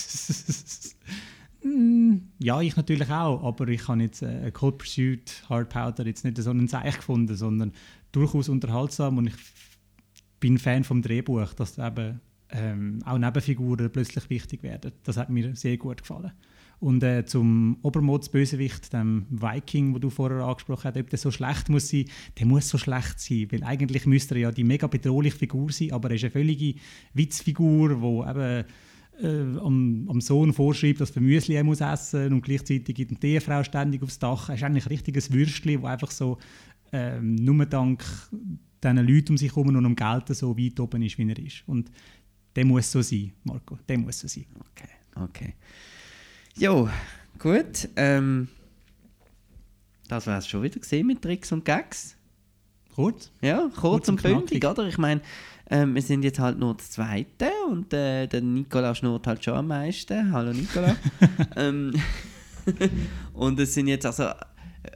Ja, 2.39 2.59
ich 2.61 2.75
natürlich 2.75 3.09
auch, 3.09 3.41
aber 3.41 3.69
ich 3.69 3.87
habe 3.87 4.01
jetzt 4.01 4.21
äh, 4.21 4.51
Cold 4.51 4.79
Pursuit, 4.79 5.43
Hard 5.47 5.69
Powder 5.69 6.05
jetzt 6.05 6.25
nicht 6.25 6.37
so 6.37 6.49
einen 6.49 6.67
Zeich 6.67 6.97
gefunden, 6.97 7.35
sondern 7.37 7.71
durchaus 8.11 8.49
unterhaltsam 8.49 9.17
und 9.17 9.27
ich 9.27 9.33
bin 10.41 10.57
Fan 10.57 10.83
vom 10.83 11.01
Drehbuch, 11.01 11.53
dass 11.53 11.77
eben 11.77 12.19
ähm, 12.49 12.99
auch 13.05 13.17
Nebenfiguren 13.17 13.89
plötzlich 13.89 14.29
wichtig 14.29 14.61
werden. 14.61 14.91
Das 15.03 15.15
hat 15.15 15.29
mir 15.29 15.55
sehr 15.55 15.77
gut 15.77 16.01
gefallen. 16.01 16.33
Und 16.83 17.01
äh, 17.01 17.25
zum 17.25 17.77
Obermods-Bösewicht, 17.81 18.91
dem 18.91 19.25
Viking, 19.29 19.93
wo 19.93 19.99
du 19.99 20.09
vorher 20.09 20.43
angesprochen 20.43 20.91
hast, 20.91 20.97
ob 20.97 21.09
der 21.09 21.17
so 21.17 21.31
schlecht 21.31 21.69
muss 21.69 21.87
sein, 21.87 22.03
der 22.37 22.45
muss 22.45 22.67
so 22.67 22.77
schlecht 22.77 23.21
sein, 23.21 23.47
weil 23.51 23.63
eigentlich 23.63 24.05
müsste 24.05 24.35
er 24.35 24.41
ja 24.41 24.51
die 24.51 24.65
mega 24.65 24.87
bedrohliche 24.87 25.37
Figur 25.37 25.71
sein, 25.71 25.93
aber 25.93 26.09
er 26.09 26.15
ist 26.15 26.25
eine 26.25 26.31
völlige 26.31 26.75
Witzfigur, 27.13 27.87
die 27.87 28.29
eben 28.29 28.65
äh, 29.21 29.59
am, 29.61 30.09
am 30.09 30.19
Sohn 30.19 30.51
vorschreibt, 30.51 30.99
dass 30.99 31.11
er 31.11 31.21
Müsli 31.21 31.55
er 31.55 31.63
muss 31.63 31.79
essen 31.79 32.33
und 32.33 32.41
gleichzeitig 32.41 32.93
gibt 32.93 33.23
die 33.23 33.27
Ehefrau 33.27 33.63
ständig 33.63 34.03
aufs 34.03 34.19
Dach. 34.19 34.49
Er 34.49 34.55
ist 34.55 34.63
eigentlich 34.63 34.85
ein 34.85 34.89
richtiges 34.91 35.31
Würstchen, 35.31 35.81
wo 35.81 35.87
einfach 35.87 36.11
so 36.11 36.37
ähm, 36.91 37.35
nur 37.35 37.65
dank 37.65 38.03
diesen 38.83 38.97
Leuten 38.97 39.31
um 39.31 39.37
sich 39.37 39.55
herum 39.55 39.69
und 39.69 39.85
um 39.85 39.95
Geld 39.95 40.27
so 40.35 40.57
weit 40.57 40.77
oben 40.81 41.01
ist, 41.03 41.17
wie 41.17 41.29
er 41.29 41.39
ist. 41.39 41.63
Und 41.65 41.89
der 42.57 42.65
muss 42.65 42.91
so 42.91 43.01
sein, 43.01 43.31
Marco. 43.45 43.77
Der 43.87 43.97
muss 43.99 44.19
so 44.19 44.27
sein. 44.27 44.47
Okay, 44.59 44.89
okay. 45.15 45.53
Jo, 46.55 46.87
gut. 47.39 47.89
Ähm, 47.95 48.47
das 50.07 50.27
war 50.27 50.37
es 50.37 50.47
schon 50.47 50.61
wieder 50.61 50.79
gesehen 50.79 51.07
mit 51.07 51.21
Tricks 51.21 51.51
und 51.51 51.65
Gags. 51.65 52.15
Kurz? 52.93 53.31
Ja, 53.41 53.69
kurz, 53.75 54.07
und 54.07 54.21
bündig, 54.21 54.63
oder? 54.63 54.87
Ich 54.87 54.99
meine, 54.99 55.21
ähm, 55.69 55.95
wir 55.95 56.01
sind 56.03 56.23
jetzt 56.23 56.37
halt 56.37 56.59
nur 56.59 56.75
das 56.75 56.91
Zweite 56.91 57.49
und 57.69 57.91
äh, 57.91 58.27
der 58.27 58.41
Nikola 58.41 58.93
schnurrt 58.93 59.25
halt 59.25 59.43
schon 59.43 59.55
am 59.55 59.67
meisten. 59.67 60.31
Hallo 60.31 60.53
Nikola. 60.53 60.95
ähm, 61.55 61.93
und 63.33 63.59
es 63.59 63.73
sind 63.73 63.87
jetzt 63.87 64.05
also 64.05 64.23
äh, 64.23 64.35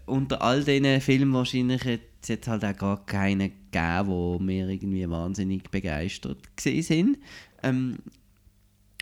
unter 0.06 0.44
all 0.44 0.64
diesen 0.64 1.02
Filmen 1.02 1.34
wahrscheinlich 1.34 1.84
jetzt, 1.84 2.30
jetzt 2.30 2.48
halt 2.48 2.66
auch 2.66 2.78
gar 2.78 3.04
keine 3.08 3.50
gegeben, 3.50 4.08
wo 4.08 4.40
wir 4.40 4.70
irgendwie 4.70 5.10
wahnsinnig 5.10 5.72
begeistert 5.72 6.56
gewesen 6.56 6.84
sind. 6.84 7.18
Ähm, 7.64 7.98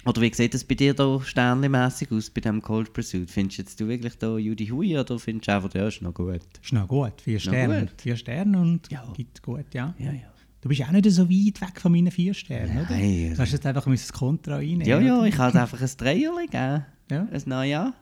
oder 0.05 0.21
wie 0.21 0.33
sieht 0.33 0.53
das 0.53 0.63
bei 0.63 0.75
dir 0.75 0.93
da 0.93 1.19
sternenmässig 1.21 2.11
aus 2.11 2.29
bei 2.29 2.41
dem 2.41 2.61
Cold 2.61 2.93
Pursuit? 2.93 3.29
Findest 3.29 3.57
jetzt 3.57 3.79
du 3.79 3.87
wirklich 3.87 4.17
da 4.17 4.37
Judy 4.37 4.67
Hui 4.67 4.97
oder 4.97 5.17
findest 5.19 5.47
du 5.47 5.53
einfach, 5.55 5.73
ja, 5.73 5.87
ist 5.87 6.01
noch 6.01 6.13
gut? 6.13 6.41
Ist 6.63 6.73
noch 6.73 6.87
gut. 6.87 7.21
Vier 7.21 7.39
Sterne. 7.39 7.87
Vier 7.97 8.15
Sterne 8.15 8.59
und 8.59 8.91
Ja. 8.91 9.03
gibt 9.15 9.41
gut, 9.41 9.65
ja. 9.73 9.93
Ja, 9.97 10.11
ja. 10.11 10.31
Du 10.61 10.69
bist 10.69 10.81
auch 10.83 10.91
nicht 10.91 11.09
so 11.11 11.29
weit 11.29 11.61
weg 11.61 11.79
von 11.79 11.91
meinen 11.91 12.09
vier 12.09 12.33
Sternen, 12.33 12.77
oder? 12.85 12.89
Nein, 12.89 13.33
Du 13.35 13.39
hast 13.39 13.51
jetzt 13.51 13.65
einfach 13.65 13.85
das 13.85 14.11
Kontra 14.11 14.55
reinnehmen. 14.55 14.85
Ja, 14.87 14.99
ja, 14.99 15.17
oder? 15.19 15.27
ich 15.27 15.37
habe 15.37 15.61
einfach 15.61 15.79
ein 15.79 15.89
Dreierli 15.97 16.45
gegeben. 16.47 16.85
Ja. 17.11 17.27
Ein 17.31 17.41
Neujahr. 17.45 17.93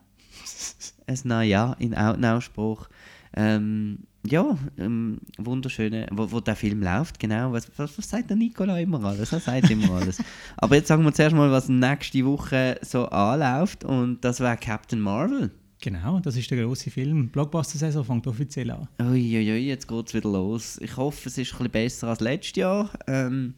Ein 1.08 1.20
Neujahr 1.26 1.76
in 1.80 1.94
Outnow-Spruch. 1.94 2.88
Ähm, 3.36 4.00
ja, 4.26 4.58
ähm, 4.78 5.20
wunderschöne, 5.38 6.08
wo, 6.12 6.32
wo 6.32 6.40
der 6.40 6.56
Film 6.56 6.82
läuft, 6.82 7.20
genau. 7.20 7.52
Was, 7.52 7.70
was, 7.78 7.98
was 7.98 8.10
sagt 8.10 8.30
der 8.30 8.38
Nicola 8.38 8.80
immer 8.80 9.04
alles? 9.04 9.34
Er 9.34 9.40
sagt 9.40 9.70
immer 9.70 9.92
alles. 9.92 10.24
Aber 10.58 10.76
jetzt 10.76 10.88
sagen 10.88 11.04
wir 11.04 11.14
zuerst 11.14 11.36
mal, 11.36 11.52
was 11.52 11.68
nächste 11.68 12.26
Woche 12.26 12.80
so 12.82 13.06
anläuft. 13.08 13.84
Und 13.84 14.24
das 14.24 14.40
wäre 14.40 14.56
Captain 14.58 15.00
Marvel. 15.00 15.52
Genau, 15.82 16.22
das 16.22 16.38
ist 16.38 16.50
der 16.50 16.64
grosse 16.64 16.90
Film. 16.90 17.28
Blockbuster-Saison 17.28 18.06
fängt 18.06 18.26
offiziell 18.26 18.72
an. 18.72 18.88
Uiuiui, 19.02 19.68
jetzt 19.68 19.90
geht 19.90 20.08
es 20.08 20.14
wieder 20.14 20.30
los. 20.30 20.80
Ich 20.82 20.96
hoffe, 20.96 21.28
es 21.28 21.38
ist 21.38 21.52
ein 21.52 21.58
bisschen 21.58 21.72
besser 21.72 22.08
als 22.08 22.22
letztes 22.22 22.56
Jahr. 22.56 22.90
Ähm, 23.08 23.56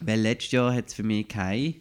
weil 0.00 0.20
letztes 0.20 0.52
Jahr 0.52 0.74
hat 0.74 0.88
es 0.88 0.94
für 0.94 1.02
mich 1.02 1.28
kein 1.28 1.76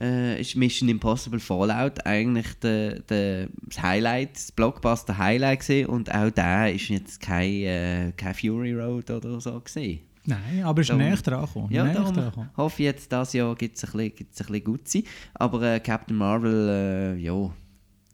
äh, 0.00 0.40
ist 0.40 0.56
Mission 0.56 0.88
Impossible 0.88 1.40
Fallout 1.40 2.04
eigentlich 2.04 2.46
der, 2.60 3.00
der, 3.00 3.48
das 3.62 3.82
Highlight, 3.82 4.34
das 4.34 4.52
Blockbuster-Highlight 4.52 5.60
gewesen. 5.60 5.86
Und 5.88 6.14
auch 6.14 6.30
der 6.30 6.74
ist 6.74 6.88
jetzt 6.88 7.20
kein, 7.20 7.52
äh, 7.62 8.12
kein 8.16 8.34
Fury 8.34 8.74
Road 8.74 9.10
oder 9.10 9.40
so 9.40 9.60
gewesen. 9.60 10.00
Nein, 10.24 10.64
aber 10.64 10.82
es 10.82 10.90
ist 10.90 10.96
näher 10.96 11.16
dran 11.16 11.46
gekommen. 11.46 11.72
Ja, 11.72 11.84
dran 11.92 12.14
darum 12.14 12.48
hoffe 12.56 12.82
ich 12.82 12.86
jetzt, 12.86 13.12
dieses 13.12 13.32
Jahr 13.32 13.54
gibt 13.54 13.76
es 13.76 13.84
ein 13.84 13.92
bisschen, 13.92 14.14
gibt's 14.16 14.40
ein 14.40 14.46
bisschen 14.46 14.64
gut 14.64 14.88
sein. 14.88 15.04
Aber 15.34 15.62
äh, 15.62 15.80
Captain 15.80 16.16
Marvel, 16.16 16.68
äh, 16.68 17.22
ja. 17.22 17.50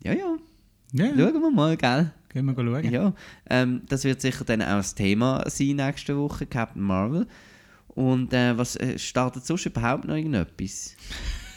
Ja, 0.02 0.12
ja. 0.12 0.36
Ja, 0.92 1.06
Schauen 1.06 1.40
wir 1.40 1.50
mal, 1.50 1.76
gell? 1.76 2.12
gehen 2.28 2.44
wir 2.46 2.54
schauen. 2.54 2.92
Ja, 2.92 3.14
ähm, 3.48 3.82
das 3.88 4.04
wird 4.04 4.20
sicher 4.20 4.44
dann 4.44 4.62
auch 4.62 4.76
das 4.76 4.94
Thema 4.94 5.44
sein 5.48 5.76
nächste 5.76 6.16
Woche, 6.16 6.46
Captain 6.46 6.82
Marvel. 6.82 7.26
Und 7.88 8.32
äh, 8.32 8.56
was 8.56 8.76
äh, 8.76 8.98
startet 8.98 9.44
sonst 9.44 9.66
überhaupt 9.66 10.04
noch 10.06 10.14
irgendetwas? 10.14 10.96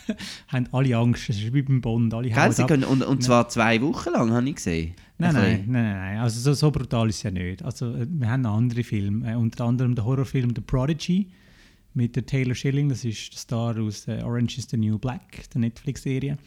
Haben 0.48 0.68
alle 0.72 0.98
Angst, 0.98 1.30
es 1.30 1.38
ist 1.38 1.54
wie 1.54 1.62
beim 1.62 1.82
Bond. 1.82 2.14
Alle 2.14 2.30
Gell, 2.30 2.52
sie 2.52 2.66
können, 2.66 2.84
und, 2.84 3.02
und 3.04 3.24
zwar 3.24 3.50
zwei 3.50 3.82
Wochen 3.82 4.12
lang, 4.12 4.32
habe 4.32 4.50
ich 4.50 4.56
gesehen. 4.56 4.94
Nein, 5.18 5.34
nein, 5.34 5.64
nein, 5.68 5.94
nein. 5.94 6.18
Also 6.20 6.40
so, 6.40 6.54
so 6.54 6.72
brutal 6.72 7.10
ist 7.10 7.18
es 7.18 7.24
ja 7.24 7.32
nicht. 7.32 7.64
Also, 7.64 7.94
äh, 7.96 8.06
wir 8.10 8.30
haben 8.30 8.42
noch 8.42 8.56
andere 8.56 8.84
Filme, 8.84 9.32
äh, 9.32 9.36
unter 9.36 9.66
anderem 9.66 9.96
den 9.96 10.04
Horrorfilm 10.06 10.54
The 10.56 10.62
Prodigy 10.62 11.30
mit 11.94 12.16
der 12.16 12.26
Taylor 12.26 12.56
Schilling, 12.56 12.90
das 12.90 13.06
ist 13.06 13.32
der 13.32 13.40
Star 13.40 13.80
aus 13.80 14.08
äh, 14.08 14.22
Orange 14.24 14.58
is 14.58 14.68
the 14.70 14.78
New 14.78 15.00
Black, 15.00 15.50
der 15.54 15.62
Netflix-Serie. 15.62 16.38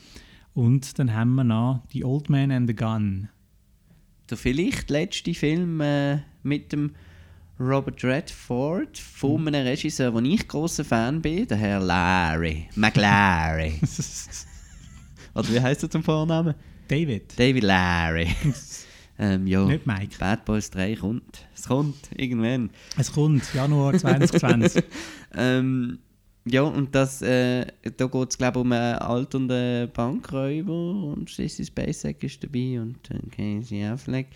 Und 0.55 0.99
dann 0.99 1.15
haben 1.15 1.35
wir 1.35 1.45
noch 1.45 1.83
The 1.93 2.05
Old 2.05 2.29
Man 2.29 2.51
and 2.51 2.69
the 2.69 2.77
Gun. 2.77 3.29
der 4.29 4.37
vielleicht 4.37 4.91
letzte 4.91 5.33
Film 5.33 5.81
äh, 5.81 6.19
mit 6.43 6.73
dem 6.73 6.93
Robert 7.61 8.03
Redford 8.05 8.97
von 8.99 9.41
Mhm. 9.43 9.49
einem 9.49 9.67
Regisseur, 9.67 10.15
wo 10.15 10.21
ich 10.21 10.47
großer 10.47 10.85
Fan 10.85 11.21
bin, 11.21 11.47
der 11.49 11.57
Herr 11.57 11.81
Larry. 11.81 12.69
McLary. 12.77 13.75
Oder 15.35 15.49
wie 15.53 15.61
heißt 15.61 15.83
er 15.83 15.91
zum 15.91 16.03
Vornamen? 16.03 16.55
David. 16.87 17.39
David 17.39 17.65
Larry. 17.65 18.29
ähm, 19.19 19.47
ja, 19.47 19.65
Nicht 19.65 19.87
Mike. 19.87 20.17
Bad 20.19 20.45
Boys 20.45 20.71
3 20.71 20.95
kommt. 20.97 21.47
Es 21.55 21.67
kommt 21.67 21.97
irgendwann. 22.17 22.71
Es 22.97 23.13
kommt 23.13 23.43
Januar 23.55 23.95
2020. 23.95 24.85
Ähm, 25.35 25.99
ja, 26.47 26.63
und 26.63 26.95
das, 26.95 27.21
äh, 27.21 27.67
da 27.99 28.07
geht 28.07 28.31
es, 28.31 28.39
glaube 28.39 28.59
ich, 28.61 28.65
um 28.65 28.73
einen 28.73 28.95
alternden 28.95 29.91
Bankräuber 29.93 31.03
und 31.13 31.29
Sissy 31.29 31.67
Spacek 31.67 32.23
ist 32.23 32.43
dabei 32.43 32.81
und 32.81 32.97
äh, 33.11 33.19
Casey 33.61 33.85
Affleck. 33.85 34.29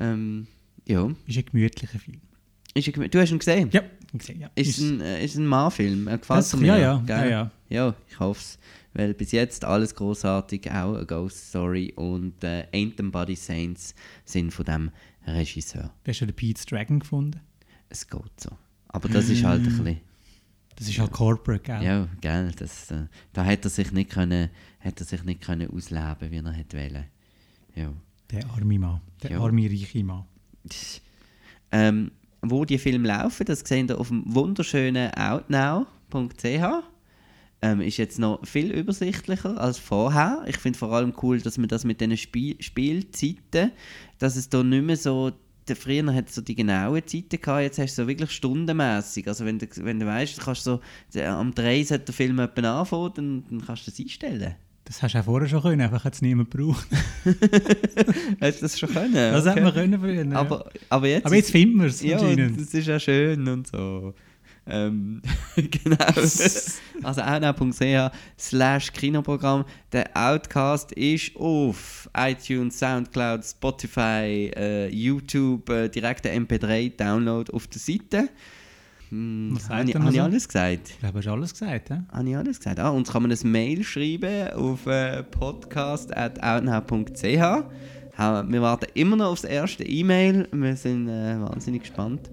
Ähm, 0.00 0.48
ja, 0.88 1.08
ist 1.28 1.38
ein 1.38 1.44
gemütlicher 1.46 2.00
Film. 2.00 2.20
Ist 2.74 2.88
ein, 2.96 3.10
du 3.10 3.20
hast 3.20 3.30
ihn 3.30 3.38
gesehen? 3.38 3.70
Ja, 3.72 3.82
gesehen, 4.12 4.40
ja. 4.40 4.50
Ist 4.54 4.78
ein, 4.78 5.00
äh, 5.00 5.24
ist 5.24 5.36
ein 5.36 5.46
Mann-Film? 5.46 6.08
Er 6.08 6.18
gefällt 6.18 6.38
Das- 6.40 6.56
mir, 6.56 6.66
ja, 6.66 6.78
ja, 6.78 7.02
ja, 7.06 7.24
ja. 7.26 7.50
Ja, 7.68 7.94
ich 8.08 8.18
hoffe 8.20 8.40
es. 8.40 8.58
Weil 8.96 9.12
bis 9.14 9.32
jetzt 9.32 9.64
alles 9.64 9.94
großartig, 9.94 10.70
auch 10.70 10.94
eine 10.94 11.06
Ghost 11.06 11.48
Story 11.48 11.92
und 11.96 12.44
äh, 12.44 12.66
Ain't 12.72 12.94
Them 12.96 13.10
Body 13.10 13.34
Saints 13.34 13.94
sind 14.24 14.52
von 14.52 14.64
dem 14.66 14.90
Regisseur. 15.26 15.90
Hast 16.06 16.20
du 16.20 16.26
den 16.26 16.34
Pete's 16.36 16.64
Dragon 16.66 17.00
gefunden? 17.00 17.40
Es 17.88 18.06
geht 18.08 18.20
so. 18.40 18.50
Aber 18.88 19.08
das 19.08 19.28
ist 19.30 19.42
halt 19.42 19.62
ein 19.62 19.76
bisschen... 19.76 20.00
Das 20.76 20.88
ist 20.88 20.98
halt 20.98 21.12
Corporate, 21.12 21.62
gell? 21.62 21.82
Ja, 21.82 22.08
gell, 22.20 22.50
das, 22.56 22.90
äh, 22.90 23.06
da 23.32 23.44
hätte 23.44 23.68
er 23.68 23.70
sich 23.70 23.90
nicht 23.92 24.10
können, 24.10 24.50
hätte 24.78 25.04
er 25.04 25.06
sich 25.06 25.22
nicht 25.24 25.40
können 25.40 25.70
ausleben, 25.70 26.30
wie 26.30 26.36
er 26.38 26.52
hätte 26.52 26.76
wollen. 26.76 27.04
Ja. 27.76 27.92
Der 28.30 28.44
arme 28.50 28.78
Mann. 28.78 29.00
Der 29.22 29.32
Ja. 29.32 29.40
arme, 29.40 29.68
reiche 29.70 30.02
Mann. 30.04 30.24
Ähm, 31.72 32.10
wo 32.50 32.64
die 32.64 32.78
Filme 32.78 33.08
laufen, 33.08 33.44
das 33.46 33.60
seht 33.60 33.90
ihr 33.90 33.98
auf 33.98 34.08
dem 34.08 34.22
wunderschönen 34.26 35.10
outnow.ch. 35.14 36.82
Ähm, 37.62 37.80
ist 37.80 37.96
jetzt 37.96 38.18
noch 38.18 38.44
viel 38.46 38.70
übersichtlicher 38.72 39.58
als 39.58 39.78
vorher. 39.78 40.42
Ich 40.46 40.58
finde 40.58 40.78
vor 40.78 40.92
allem 40.92 41.14
cool, 41.22 41.40
dass 41.40 41.56
man 41.56 41.68
das 41.68 41.84
mit 41.84 42.00
diesen 42.00 42.16
Spiel 42.16 42.56
Spielzeiten, 42.60 43.72
dass 44.18 44.36
es 44.36 44.48
da 44.50 44.62
nicht 44.62 44.84
mehr 44.84 44.96
so 44.96 45.32
der 45.68 45.76
früher 45.76 46.14
hat 46.14 46.30
so 46.30 46.42
die 46.42 46.54
genauen 46.54 47.06
Zeiten 47.06 47.40
gehabt, 47.40 47.62
jetzt 47.62 47.78
hast 47.78 47.96
du 47.96 48.02
so 48.02 48.08
wirklich 48.08 48.30
stundenmäßig. 48.32 49.26
Also 49.28 49.46
wenn 49.46 49.58
du, 49.58 49.66
wenn 49.76 49.98
du 49.98 50.06
weißt, 50.06 50.36
du 50.38 50.42
kannst 50.42 50.64
so, 50.64 50.80
der- 51.14 51.32
am 51.32 51.54
3 51.54 51.82
sollte 51.84 52.04
der 52.04 52.14
Film 52.14 52.38
etwa 52.38 52.80
anfangen, 52.80 53.12
dann, 53.14 53.44
dann 53.48 53.64
kannst 53.66 53.86
du 53.86 53.90
das 53.90 54.00
einstellen. 54.00 54.54
Das 54.86 55.02
hast 55.02 55.14
du 55.14 55.18
auch 55.20 55.24
vorher 55.24 55.48
schon 55.48 55.62
können, 55.62 55.80
einfach 55.80 56.04
hat 56.04 56.12
es 56.14 56.20
niemand 56.22 56.50
gebraucht. 56.50 56.86
Hast 58.40 58.58
du 58.58 58.62
das 58.62 58.78
schon 58.78 58.90
können? 58.92 59.14
Das 59.14 59.42
Okay. 59.46 59.50
hätte 59.50 59.60
man 59.62 59.72
können 59.74 59.98
früher. 60.00 60.24
ja. 60.26 60.36
Aber, 60.38 60.70
aber 60.90 61.08
jetzt, 61.08 61.24
Aber 61.26 61.34
jetzt 61.36 61.50
finden 61.50 61.80
wir 61.80 61.86
es 61.86 62.02
ja, 62.02 62.18
anscheinend. 62.18 62.60
das 62.60 62.74
ist 62.74 62.86
ja 62.86 63.00
schön 63.00 63.48
und 63.48 63.66
so. 63.66 64.12
Ähm, 64.66 65.22
genau. 65.56 65.96
also 67.02 67.20
outnow.ch 67.22 68.10
slash 68.38 68.92
Kinoprogramm. 68.92 69.64
Der 69.92 70.10
Outcast 70.14 70.92
ist 70.92 71.34
auf 71.36 72.08
iTunes, 72.16 72.78
Soundcloud, 72.78 73.44
Spotify, 73.44 74.50
äh, 74.56 74.88
YouTube, 74.88 75.68
äh, 75.70 75.88
direkter 75.88 76.30
MP3-Download 76.30 77.50
auf 77.52 77.66
der 77.68 77.80
Seite. 77.80 78.28
Hm, 79.14 79.56
Habe 79.68 79.88
ich, 79.88 79.94
hab 79.94 80.10
ich 80.10 80.20
alles 80.20 80.48
gesagt? 80.48 80.90
Ich 80.90 80.98
glaube, 80.98 81.20
du 81.20 81.28
hast 81.28 81.32
alles 81.32 81.52
gesagt. 81.52 81.88
He? 81.88 81.94
Habe 82.10 82.28
ich 82.28 82.36
alles 82.36 82.58
gesagt? 82.58 82.80
Ah, 82.80 82.88
uns 82.88 83.12
kann 83.12 83.22
man 83.22 83.30
ein 83.30 83.38
Mail 83.44 83.84
schreiben 83.84 84.48
auf 84.54 84.86
äh, 84.86 85.22
podcast.outnow.ch. 85.22 87.22
Wir 87.22 88.62
warten 88.62 88.86
immer 88.94 89.14
noch 89.14 89.26
aufs 89.26 89.44
erste 89.44 89.84
E-Mail. 89.84 90.48
Wir 90.50 90.74
sind 90.74 91.08
äh, 91.08 91.40
wahnsinnig 91.40 91.82
gespannt. 91.82 92.28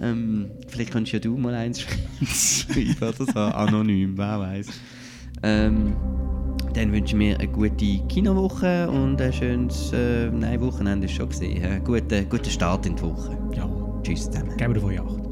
Ähm, 0.00 0.50
vielleicht 0.68 0.92
kannst 0.92 1.12
ja 1.12 1.18
du 1.18 1.36
mal 1.36 1.52
eins 1.54 1.80
schreiben 2.24 2.96
oder 3.02 3.12
so, 3.12 3.38
anonym, 3.38 4.16
wer 4.16 4.40
weiß. 4.40 4.68
Ähm, 5.42 5.94
dann 6.72 6.90
wünschen 6.90 7.20
wir 7.20 7.38
eine 7.38 7.48
gute 7.48 7.98
Kinowoche 8.08 8.88
und 8.90 9.20
ein 9.20 9.32
schönes 9.32 9.92
äh, 9.92 10.30
nein, 10.30 10.58
Wochenende 10.62 11.04
ist 11.04 11.12
schon 11.12 11.28
gesehen. 11.28 11.62
Einen 11.62 11.84
guten, 11.84 12.26
guten 12.30 12.50
Start 12.50 12.86
in 12.86 12.96
die 12.96 13.02
Woche. 13.02 13.36
Ja, 13.54 13.68
Tschüss 14.02 14.30
zusammen. 14.30 14.56
geben 14.56 14.74
wir 14.74 14.80
davon 14.80 14.98
acht. 14.98 15.23